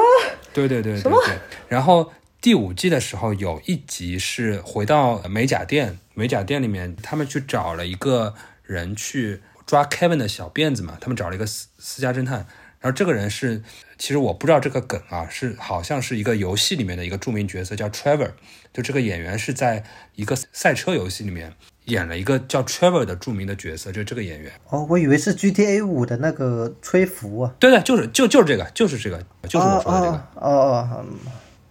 [0.53, 1.35] 对对对对什么对。
[1.67, 12.45] 然后第五季的时候有一集是回到美甲店，美甲店里面他们去找了一个人去抓 Kevin 的小辫子嘛，他们找了一个私私家侦探，
[12.79, 13.63] 然后这个人是，
[13.97, 18.31] 其实我不知道这个梗啊，是好像是一个游戏里面的一个著名角色叫 Trevor，
[18.73, 19.83] 就这个演员是在
[20.15, 21.53] 一个赛车游戏里面
[21.85, 24.51] 演了一个叫 Trevor 的著名的角色，就是这个演员。
[24.69, 30.17] 哦，我以为是 GTA 五的那个吹拂啊，对对，就是就就是这个，就是这个，就是我说的这个。
[30.35, 31.05] 哦哦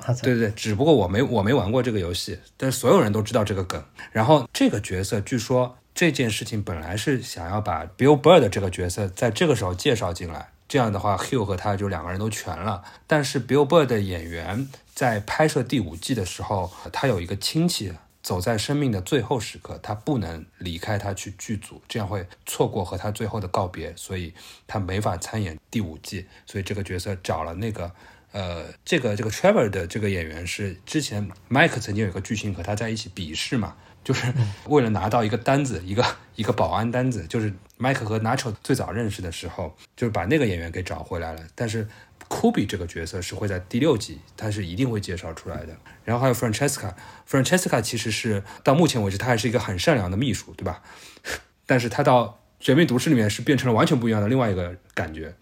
[0.06, 3.82] 哦，对对，只不过我没我没玩过这个游戏，但是所有人都知道这个梗。
[4.12, 12.82] 然后这个角色，据说这件事情本来是想要把 Bill Burr 的这个角色在这个时候介绍进来，这样的话 Hugh 和他就两个人都全了。
[13.06, 17.92] 但是 Bill Burr 的演员在拍摄第五季的时候，他有一个亲戚。
[18.24, 24.32] 走在生命的最后时刻，他不能离开他去剧组，这样会错过和他最后的告别，所以
[24.66, 26.24] 他没法参演第五季。
[26.46, 27.92] 所以这个角色找了那个
[28.32, 34.32] 呃，这个这个 Trevor 的这个演员是之前 Mike 曾经有一个剧情和他在一起比试嘛，就是
[34.66, 36.04] 为了拿到一个单子，一个
[36.36, 41.40] 一个保安单子，就是 Mike 和 Nacho 最早认识的时候，就是把那个演员给找回来了。
[41.54, 41.88] 但是
[42.28, 45.74] Kubi 这个角色是会在第六集，他是一定会介绍出来的。
[46.04, 50.82] 然后还有 Francesca，Francesca 其实是到目前为止，她还是一个很善良的秘书，对吧？
[51.66, 52.24] 但是她到
[52.60, 55.34] 《绝命毒师》里面是变成了完全不一样的另外一个感觉。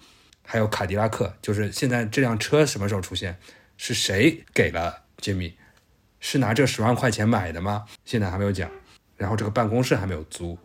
[0.44, 3.38] 还有卡迪拉克，就是现在这辆车什么时候出现？
[3.78, 5.54] 是谁给了杰米？
[6.22, 7.84] 是拿这十万块钱买的吗？
[8.06, 8.70] 现在还没有讲。
[9.16, 10.56] 然后这个办公室还没有租。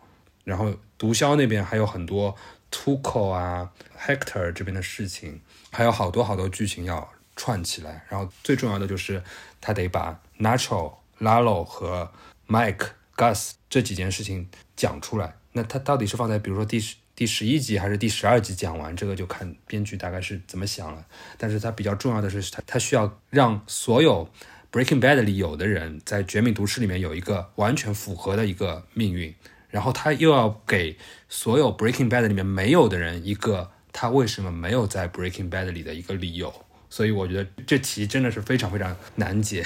[0.43, 2.33] 然后毒枭那边还有很多
[2.71, 5.41] Tuco 啊、Hector 这边的事情，
[5.71, 8.05] 还有好多好多剧情要串起来。
[8.07, 9.21] 然后最重要的就是
[9.59, 12.09] 他得把 Nacho、Lalo 和
[12.47, 15.35] Mike、Gus 这几件事情讲出来。
[15.53, 18.95] 那他到底是放在比如说第十第十一集还是第十二集讲完？
[18.95, 21.03] 这个就看编剧大概是怎么想了。
[21.37, 24.29] 但是他比较重要的是，他他需要让所有
[24.71, 29.33] Breaking Bad 里有的人在《绝命毒师》里面有一个完全符合的一个命运。
[29.69, 30.97] 然后他又要给
[31.27, 36.53] 所有 Breaking Bad 里面没有的人一个他为什么没有在 Breaking Bad 里的一个理由，
[36.89, 39.65] 所以我觉得这题真的是非常非常难解，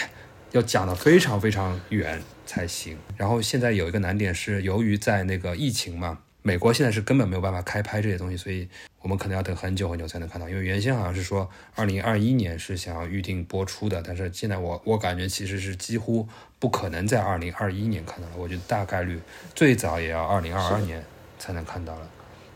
[0.52, 2.98] 要讲的非常非常远才行。
[3.16, 8.68] 然后现在有一个难点是，由于在那个疫情嘛，美国现在是根本没有办法开拍这些东西，所以
[9.02, 10.50] 我们可能要等很久很久才能看到。
[10.50, 16.28] 因为原先好像是说二零二一年是想要预定播出的，但是现在我我感觉其实是几乎
[16.58, 19.20] 不可能在二零二一年看到了，我觉得大概率
[19.54, 21.04] 最早也要二零二二年
[21.38, 22.10] 才能看到了。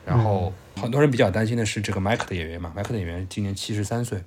[0.05, 4.19] 然后很多人比较担心的是这个 Mike 的演员嘛，Mike 的演员今年七十三岁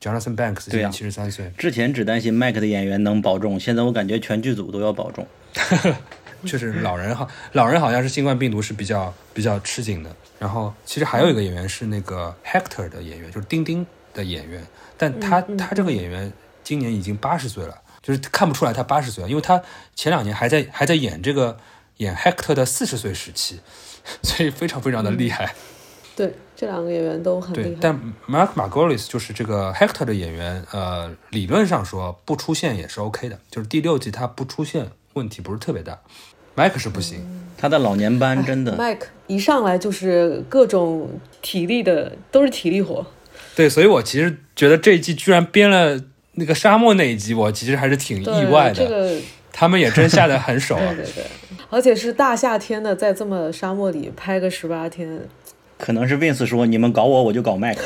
[0.00, 5.26] ，Jonathan Banks 今对呀年七十三岁，之前只担心麦克的演员能保重，现在我感觉全剧组都要保重。
[6.44, 10.14] 确实老人好，老人好像是新冠病毒是比较比较吃紧的。
[10.38, 14.64] 然后其实还有一个演员是那个 Hector 的演员，就是丁丁的演员，
[14.98, 16.32] 但他、他这个演员
[16.62, 19.62] 今年已经八十岁了，就是看不出来他八十岁了，因为他
[19.94, 21.56] 前两年还在还在演这个
[21.98, 23.60] 演 Hector 的四十岁时期，
[24.22, 25.54] 所以非常非常的厉害。
[26.16, 35.98] 对，这两个演员都很厉害。，对但 Mark Margolis 就是这个 Hector 的演员，呃，理论上说不出现也是 OK 的，就是第六季他不出现问题不是特别大。
[36.56, 37.18] Mike 是不行，
[37.56, 41.10] 他的老年班真的，Mike 一上来就是各种
[41.42, 43.04] 体力的，都是体力活。
[43.56, 46.00] 对，所以我其实觉得这一季居然编了
[46.32, 48.74] 那个沙漠那一集，我其实还是挺意外的。
[48.74, 49.20] 这个
[49.52, 51.04] 他们也真下得很手啊 对。
[51.04, 51.24] 对对，
[51.70, 55.20] 而且是大夏天的，在这么沙漠里拍个十八天，
[55.78, 57.84] 可能是 Vince 说你们搞我，我就搞麦克。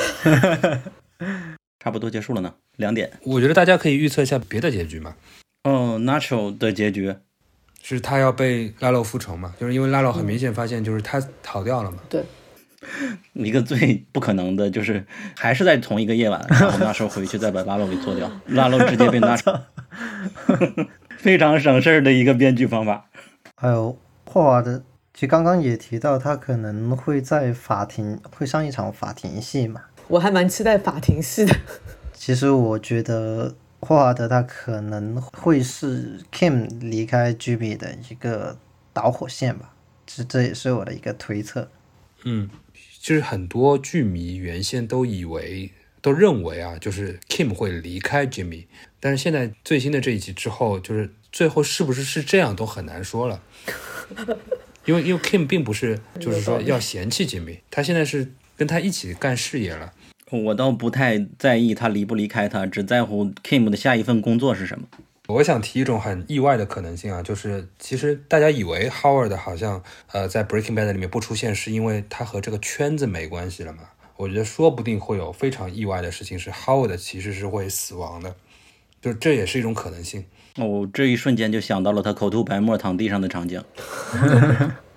[1.78, 3.10] 差不多结束了呢，两点。
[3.22, 5.14] 我觉得大家可以预测一下别的结局嘛，
[5.64, 7.14] 哦，Natural 的结局，
[7.82, 9.54] 是他要被拉洛复仇嘛？
[9.58, 11.98] 就是因为拉洛很明显发现就是他逃掉了嘛。
[12.08, 12.22] 对，
[13.32, 15.04] 一个最不可能的就是
[15.36, 19.60] 还是在同一个夜晚，然后那时候回去再把拉洛给做掉，拉洛直接被 Natural，
[21.16, 23.06] 非常省事儿的一个编剧方法。
[23.54, 24.82] 还有霍华德，
[25.14, 29.80] 其实刚刚也提到，他可能会在法庭会上一场法庭戏嘛。
[30.08, 31.56] 我还蛮期待法庭戏的。
[32.14, 38.58] 其实我觉得霍华德他可能会是 Kim 离开 Jimmy 的一个
[38.92, 39.74] 导火线吧，
[40.04, 41.70] 这这也是我的一个推测。
[42.24, 42.50] 嗯，
[43.00, 45.70] 就是很多剧迷原先都以为、
[46.02, 48.64] 都认为啊，就是 Kim 会离开 Jimmy，
[48.98, 53.40] 但是现在最新的这一集之后，就是最后是不是是这样都很难说了。
[54.84, 59.92] 因为因为 Kim 并不是就是说要嫌弃 Jimmy，他现在是跟他一起干事业了。
[60.30, 64.86] 我倒不太在意他离不离开他，只在乎 Kim 的下一份工作是什么。
[65.28, 73.80] 我想提一种很意外的可能性啊，就是其实大家以为 Howard 好像呃在 Breaking Bad 里面不出现，是因为他和这个圈子没关系了嘛？
[74.16, 78.34] 我觉得说不定会有非常意外的事情，是 Howard 其实是会死亡的，
[79.00, 80.24] 就这也是一种可能性。
[80.56, 83.62] 我这一瞬间就想到了他口吐白沫躺地上的场景。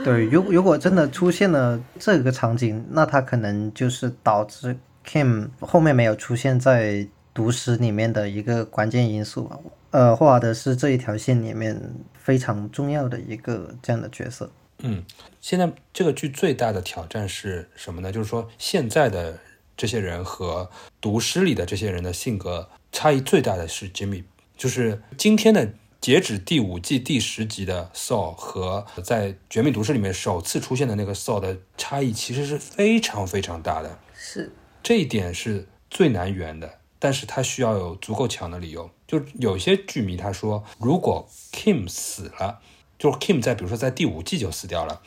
[0.04, 4.76] 对，如如果真的出现了这个场景，那他可能就是导致
[5.06, 9.58] Kim 后面没有出现在毒师里面的一个关键因素吧。
[9.90, 14.50] 呃，霍华德是这一条线里面非常重要的一个这样的角色。
[14.78, 15.04] 嗯，
[15.40, 18.10] 现在这个剧最大的挑战是什么呢？
[18.10, 19.38] 就是说现在的
[19.76, 20.70] 这些人和
[21.00, 24.24] 毒师里的这些人的性格差异最大的是 Jimmy，
[24.56, 25.68] 就是今天的。
[26.00, 34.50] 截止第五季第十集的 Saul 和在《绝命毒师》里面首次出现的那个 Saul 的差异其实是非常非常大的，是
[34.82, 38.90] 这一点是最难圆的，但是他需要有足够强的理由。
[39.06, 42.60] 就有些剧迷他说，如果 Kim 死了，
[42.98, 45.02] 就是 Kim 在比如说在第五季就死掉了，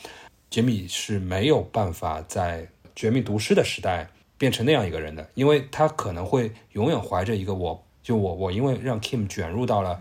[0.52, 2.66] 杰米是没有办法在
[2.96, 7.84] 《绝命毒师》的时代变成那样一个人的，因为他可能会永远怀着一个我。
[8.04, 9.98] 就我，我因为让 Kim 卷入到了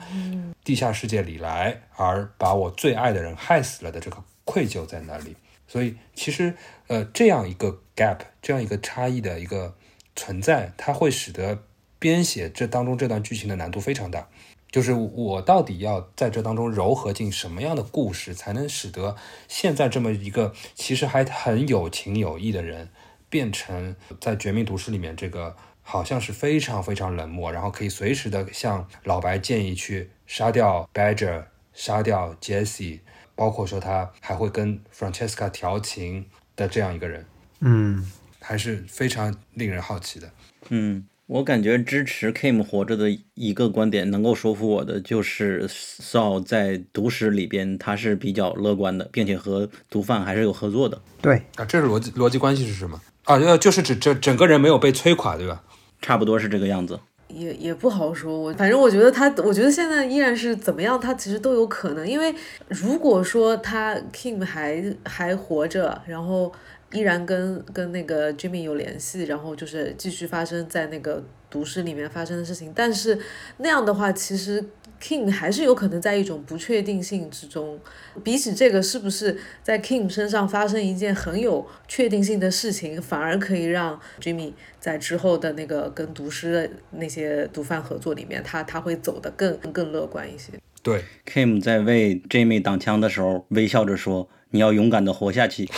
[0.64, 5.36] 地下世界里来，而把我最爱的人害死了的这个愧疚在那里。
[5.68, 6.54] 所以其实，
[6.88, 9.76] 呃，这样一个 gap，这样一个差异的一个
[10.16, 11.62] 存在，它会使得
[12.00, 14.28] 编写这当中这段剧情的难度非常大。
[14.70, 22.90] 就是我到底要在这当中糅合进什么样的故事，才能使得现在这么一个其实还很有情有义的人，
[23.30, 25.56] 变成在《绝命毒师》里面这个。
[25.82, 33.00] 好像是非常非常冷漠，然后可以随时的向老白建议去杀掉 Badger，杀掉 Jesse，
[33.34, 36.26] 包括说他还会跟 Francesca 调情
[36.56, 37.26] 的这样一个人，
[37.60, 38.10] 嗯，
[38.40, 40.30] 还是非常令人好奇的。
[40.68, 51.02] 嗯，我感觉支持 Kim 活着的一个观点能够说服我的，就是 Saul 在毒史里边他是比较乐观的，并且和毒贩还是有合作的。
[51.20, 53.00] 对啊，这是逻辑逻辑关系是什么？
[53.24, 55.62] 啊，呃，就是指这整个人没有被摧垮，对吧？
[56.02, 56.98] 差不多是这个样子，
[57.28, 58.38] 也也不好说。
[58.38, 62.06] 我反正我觉得他，我觉得现在依然是怎么样，他其实都有可能。
[62.06, 62.34] 因为
[62.68, 66.52] 如果说他 Kim 还还活着，然后
[66.92, 73.18] 依然跟跟那个 Jimmy 有联系，然后就是继续发生在那个毒室里面发生的事情，但是
[73.56, 74.62] 那样的话，其实。
[75.02, 77.76] King 还是有可能在一种不确定性之中，
[78.22, 90.52] 比起这个是不是在 King 身上发生一件很有确定性的事情，反而可以让 Jimmy 在之后的那个跟毒师的那些毒贩合作里面，他他会走得更更乐观一些。
[90.84, 95.68] 对，Kim 在为 Jimmy 挡枪的时候，微笑着说：“你要勇敢的活下去。”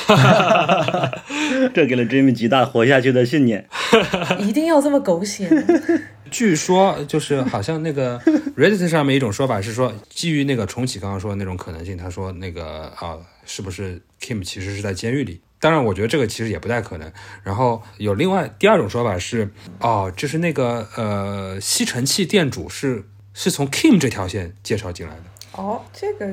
[1.75, 3.69] 这给了 Jimmy 极大活下去的信念。
[4.41, 5.49] 一定要这么狗血？
[6.35, 8.19] 据说就是好像那个
[8.59, 13.17] Reddit 上面一种说法是说，基于那个重启刚刚说的那种可能性，他说那个啊，
[13.47, 15.41] 是不是 Kim 其实是在监狱里？
[15.61, 17.13] 当然，我觉得这个其实也不太可能。
[17.45, 25.23] 然后有另外第二种说法是，哦，就是那个呃吸尘器店主是是从 Kim 这条线介绍进来的。
[25.53, 26.29] 哦，这个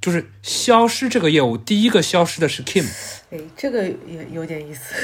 [0.00, 2.86] 就是消失这个业务，第一个消失的是 Kim。
[3.30, 4.94] 哎，这个也有点意思。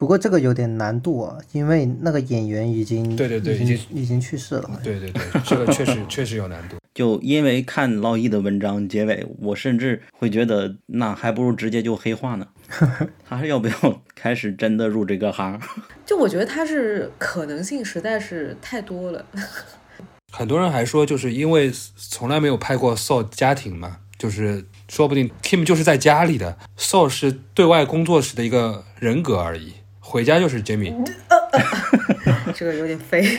[0.00, 4.80] 不过这个有点难度啊，因为那个演员已经对对对已经已经去世了。
[4.82, 6.76] 对对对，这个确实确实有难度。
[6.94, 12.46] 就因为看老易的文章结尾，我甚至会觉得那还不如直接就黑化呢。
[13.28, 15.60] 他要不要开始真的入这个行？
[16.06, 19.22] 就我觉得他是可能性实在是太多了。
[20.32, 29.74] 很多人还说，就是因为从来没有拍过 Soul 家庭嘛，就是说不定 Kim 就是在家里的，Soul 是对外工作时的一个人格而已。
[30.10, 30.92] 回家就是 Jimmy，
[32.52, 33.38] 这个有点飞。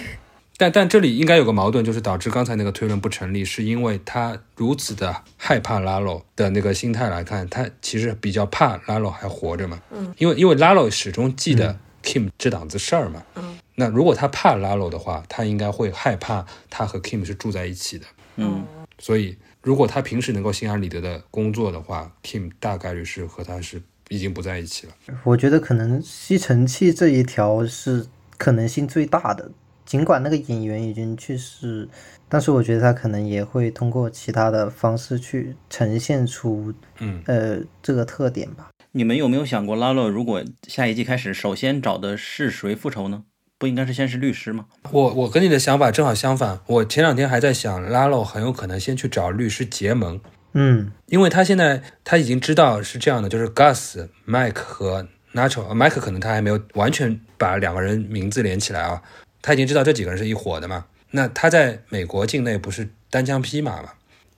[0.57, 9.81] 但但这里应该有个矛盾，就是导致刚才那个推论不成立，是因为他如此的害怕拉洛的那个心态来看，他其实比较怕拉洛还活着嘛。
[9.91, 13.21] 嗯，因为因为拉洛始终记得 Kim 这档子事儿嘛。
[13.35, 18.05] 嗯，那如果他怕拉洛的话，他应该会害怕他和 Kim 是住在一起的。
[18.37, 18.63] 嗯，
[18.97, 23.81] 所以如果他平时能够心安理得的工作的话，Kim 大概率是和他是
[24.11, 24.93] 已经不在一起了。
[25.23, 28.05] 我觉得可能吸尘器这一条是
[28.37, 29.49] 可能性最大的，
[29.85, 31.87] 尽管那个演员已经去世，
[32.27, 38.69] 但是我觉得他可能也会通过其他的方式去呈现出嗯，呃这个特点吧。
[38.91, 43.23] 你们有没有想过，拉洛如果下一季开始，首先找的是谁复仇呢？
[43.57, 44.65] 不应该是先是律师吗？
[44.91, 50.19] 我我跟你的想法正好相反，我前两天还在想，拉洛很有可能先去找律师结盟。
[50.53, 59.01] 嗯，因为他现在他已经知道是这样的，就是 Gus、Mike 和 Nacho，呃 Mike 可能他还没有完全把两个人名字连起来啊，
[59.41, 60.85] 他已经知道这几个人是一伙的嘛。
[61.11, 63.89] 那他在美国境内不是单枪匹马嘛？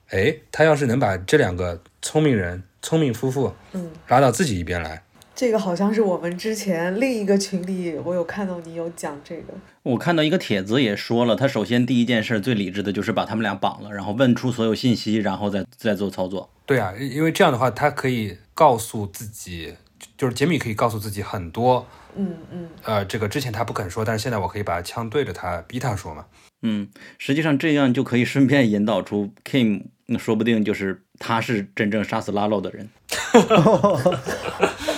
[0.10, 5.02] 哎，他要是能把这两个聪明人、聪明夫妇，嗯，拉到自己一边来，
[5.35, 9.53] 这个好像是我们之前另一个群里，我有看到你有讲这个。
[9.81, 16.49] 我看到一个帖子也说了，他首先第一件事最理智的就是把他们俩绑了，然后问出所有信息，然后再再做操作。
[16.65, 19.73] 对啊，因为这样的话，他可以告诉自己，
[20.15, 21.85] 就是杰米可以告诉自己很多，
[22.15, 26.26] 嗯嗯，呃，这个之前他不肯说，但是现在我可以把枪对着他，逼他说嘛。
[26.61, 26.88] 嗯，
[27.18, 32.88] 实际上这样就可以顺便引导出 Kim，那说不定就是他是真正杀死拉洛的人。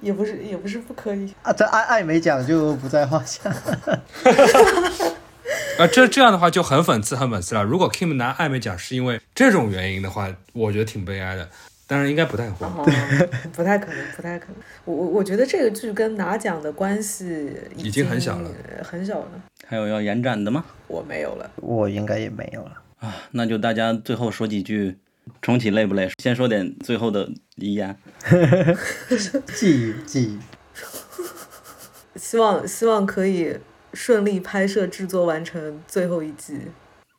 [0.00, 1.32] 也不是也不是不可以。
[1.42, 3.50] 啊，这艾艾美奖就不在话下。
[5.78, 7.62] 啊， 这这样的话就很讽刺，很讽刺了。
[7.64, 11.48] 如果 Kim 拿艾美奖是因为这种原因的话，我觉得挺悲哀的。
[11.86, 12.66] 当然应该不太会。
[12.66, 12.84] 哦，
[13.54, 14.56] 不太可能，不太可能。
[14.84, 18.50] 我我我觉得这个剧跟拿奖的关系已经很小了，
[18.82, 19.28] 很小了。
[19.66, 20.64] 还有要延展的吗？
[20.86, 22.72] 我没有了，我应该也没有了。
[23.00, 24.98] 啊，那就大家最后说几句，
[25.42, 26.10] 重启累不累？
[26.22, 27.96] 先说点最后的遗言。
[29.54, 30.38] 记忆，记忆，
[32.18, 33.56] 希望希望可以
[33.94, 36.60] 顺利拍摄制作完成最后一季。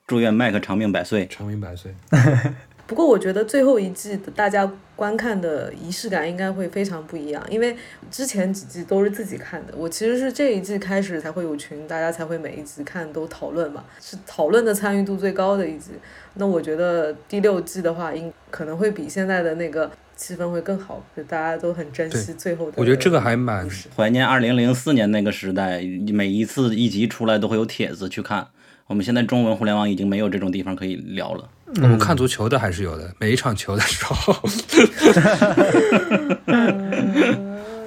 [0.07, 1.27] 祝愿麦克长命百岁。
[1.27, 1.95] 长命百岁。
[2.89, 7.75] 不过我觉得最后一季的大家观看的仪式感应该会非常不一样，因为
[8.09, 15.91] 之前几季都是自己看的，我其实是这一季开始才会有群，大家才会每一集看都讨论嘛，是讨论的参与度最高的一集。
[16.33, 22.73] 那我觉得第六季的话，应可能会比现在的那个气氛会更好，就大家都很珍惜最后的。
[22.77, 25.79] 我觉得这个还蛮怀念二零零四年那个时代，
[26.11, 28.47] 每一次一集出来都会有帖子去看。
[28.87, 31.47] 我们现在中文互联网已经没有这种地方可以聊了。
[31.75, 34.33] 我们看足球的还是有的，每一场球的时候。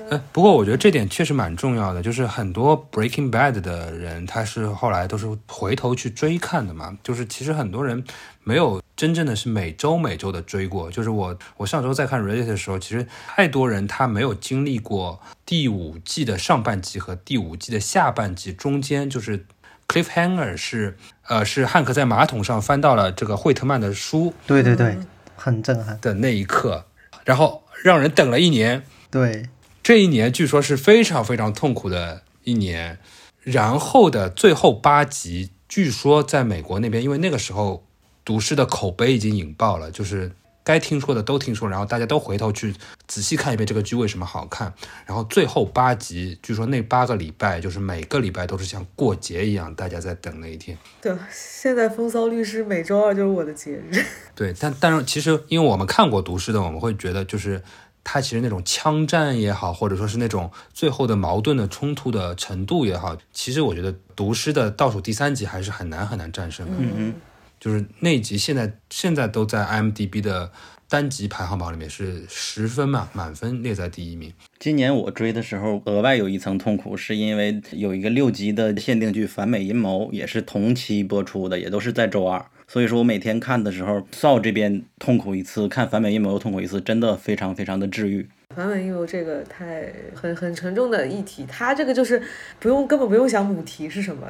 [0.09, 6.96] 哎， 不过我觉得这点确实蛮重要的，就是很多 Breaking Bad 的人，他是后来都是回头去追看的嘛。
[7.02, 8.04] 就是其实很多人
[8.44, 10.90] 没有真正的是每周每周的追过。
[10.90, 19.44] 就是我我上周在看 Reddit 的时候，其实太多人他没有经历过第五季的上半季和第五季的下半季中间，就是
[19.88, 20.96] Cliffhanger 是
[21.32, 24.98] 呃是汉克在马桶上翻到了这个惠特曼的书对对对，
[25.34, 25.98] 很震撼。
[26.02, 26.84] 的那一刻，
[27.24, 28.84] 然后让人等了一年。
[29.10, 29.48] 对，
[29.82, 32.98] 这一年据说是非常非常痛苦的一年，
[33.40, 37.86] 然后的最后八集，据说在美国那边，因为那个时候
[38.26, 40.32] 毒师的口碑已经引爆了，就是
[40.64, 42.74] 该听说的都听说，然后大家都回头去
[43.06, 44.72] 仔细看一遍这个剧为什么好看。
[45.06, 50.76] 然后最后八集，据说那八个礼拜就是每个礼拜都是像过节一样，大家在等那一天。
[51.01, 54.05] 对，现在风骚律师每周二就是我的节日。
[54.34, 57.62] 对，但但是其实因为我们看过毒师的，我们会觉得就是。
[58.05, 66.72] 他其实那种枪战也好，或者说是那种最后的矛盾的冲突的程度也好，其实我觉得《毒师》的倒数第三集还是很难很难战胜的。
[66.76, 67.14] 嗯嗯，
[67.62, 70.51] 就是那一集现在现在都在 IMDB 的
[70.89, 74.32] 单集排行榜里面是十分嘛，满分列在第一名。
[74.59, 82.44] 今年我追的时候，额外有一层痛苦，是因为有一个六集的限定剧《反美阴谋》也是同期播出的，也都是在周二。
[82.66, 88.28] 所以说我每天看的时候，扫这边痛苦一次，看反美阴谋又痛苦一次，真的非常非常的治愈。
[88.56, 92.20] 反美阴谋这个太很很沉重的议题，它这个就是
[92.59, 94.26] 不用根本不用想母题是什么。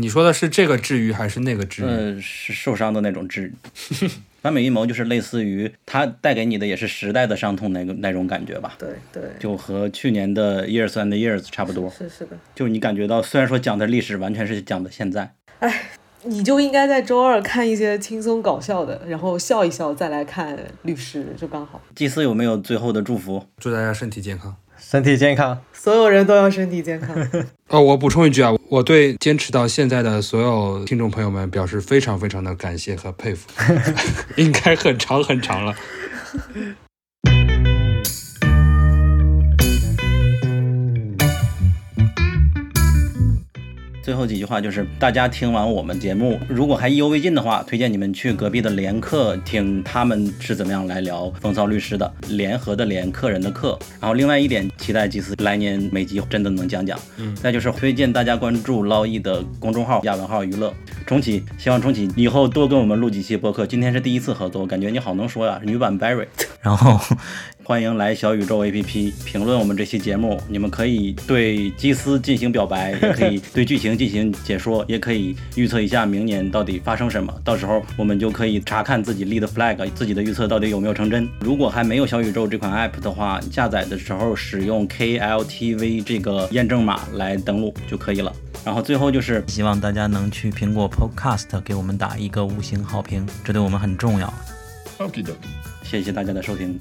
[0.00, 1.86] 你说的是这个治愈还是那个治愈？
[1.86, 3.52] 呃，是受伤的那种治愈。
[4.42, 8.74] 反美阴谋就是类似于它带给你的也是时代的伤痛那个那种感觉吧？
[8.78, 11.88] 对对，就和去年的 Years and Years 差不多。
[11.90, 15.90] 是是的，就你感觉到虽然说讲的历史完全是讲的现在，哎。
[16.24, 21.82] 你就应该在周二看一些轻松搞笑的，然后笑一笑，再来看律师，就刚好。
[21.96, 23.44] 祭司有没有最后的祝福？
[23.58, 24.54] 祝大家身体健康。
[24.82, 25.58] 身体健康。
[25.72, 27.16] 所有人都要身体健康。
[27.68, 33.48] 哦，我补充一句啊，我对坚持到现在的所有听众朋友们表示非常非常的感谢和佩服，
[34.36, 35.74] 应该很长很长了。
[44.02, 53.78] 最后几句话就是，大家听完我们节目，如果还意犹未尽的话，推荐你们去隔壁的联客听他们是怎么样来聊风骚律师的，联合的联，客人的客。
[54.00, 56.98] 然后另外一点，期待祭司来年每集真的能讲讲。
[57.16, 60.74] 嗯，再就是推荐大家关注捞艺的公众号亚文号娱乐。
[61.06, 63.64] 重启，希望重启以后多跟我们录几期播客。
[63.64, 66.26] 今天是第一次合作，感觉你好能说呀，女版 Barry。
[66.60, 66.98] 然 后
[67.64, 77.32] 欢迎来小宇宙 APP 评论我们这期节目，你们可以对基斯进行表白，也 可以对剧情进行解说，也可以预测一下明年到底发生什么。
[77.44, 81.28] 到时候我们就可以查看自己立的 flag，自己的预测到底有没有成真。
[81.40, 88.34] 如果还没有小宇宙这款 app 的话，下载的时候使用 KLTV 这个验证码来登录就可以了。
[88.64, 94.32] 然后最后就是希望大家能去苹果 Podcast 给我们打一个五星好评，这对我们很重要。
[95.84, 96.78] 谢谢大家的收听。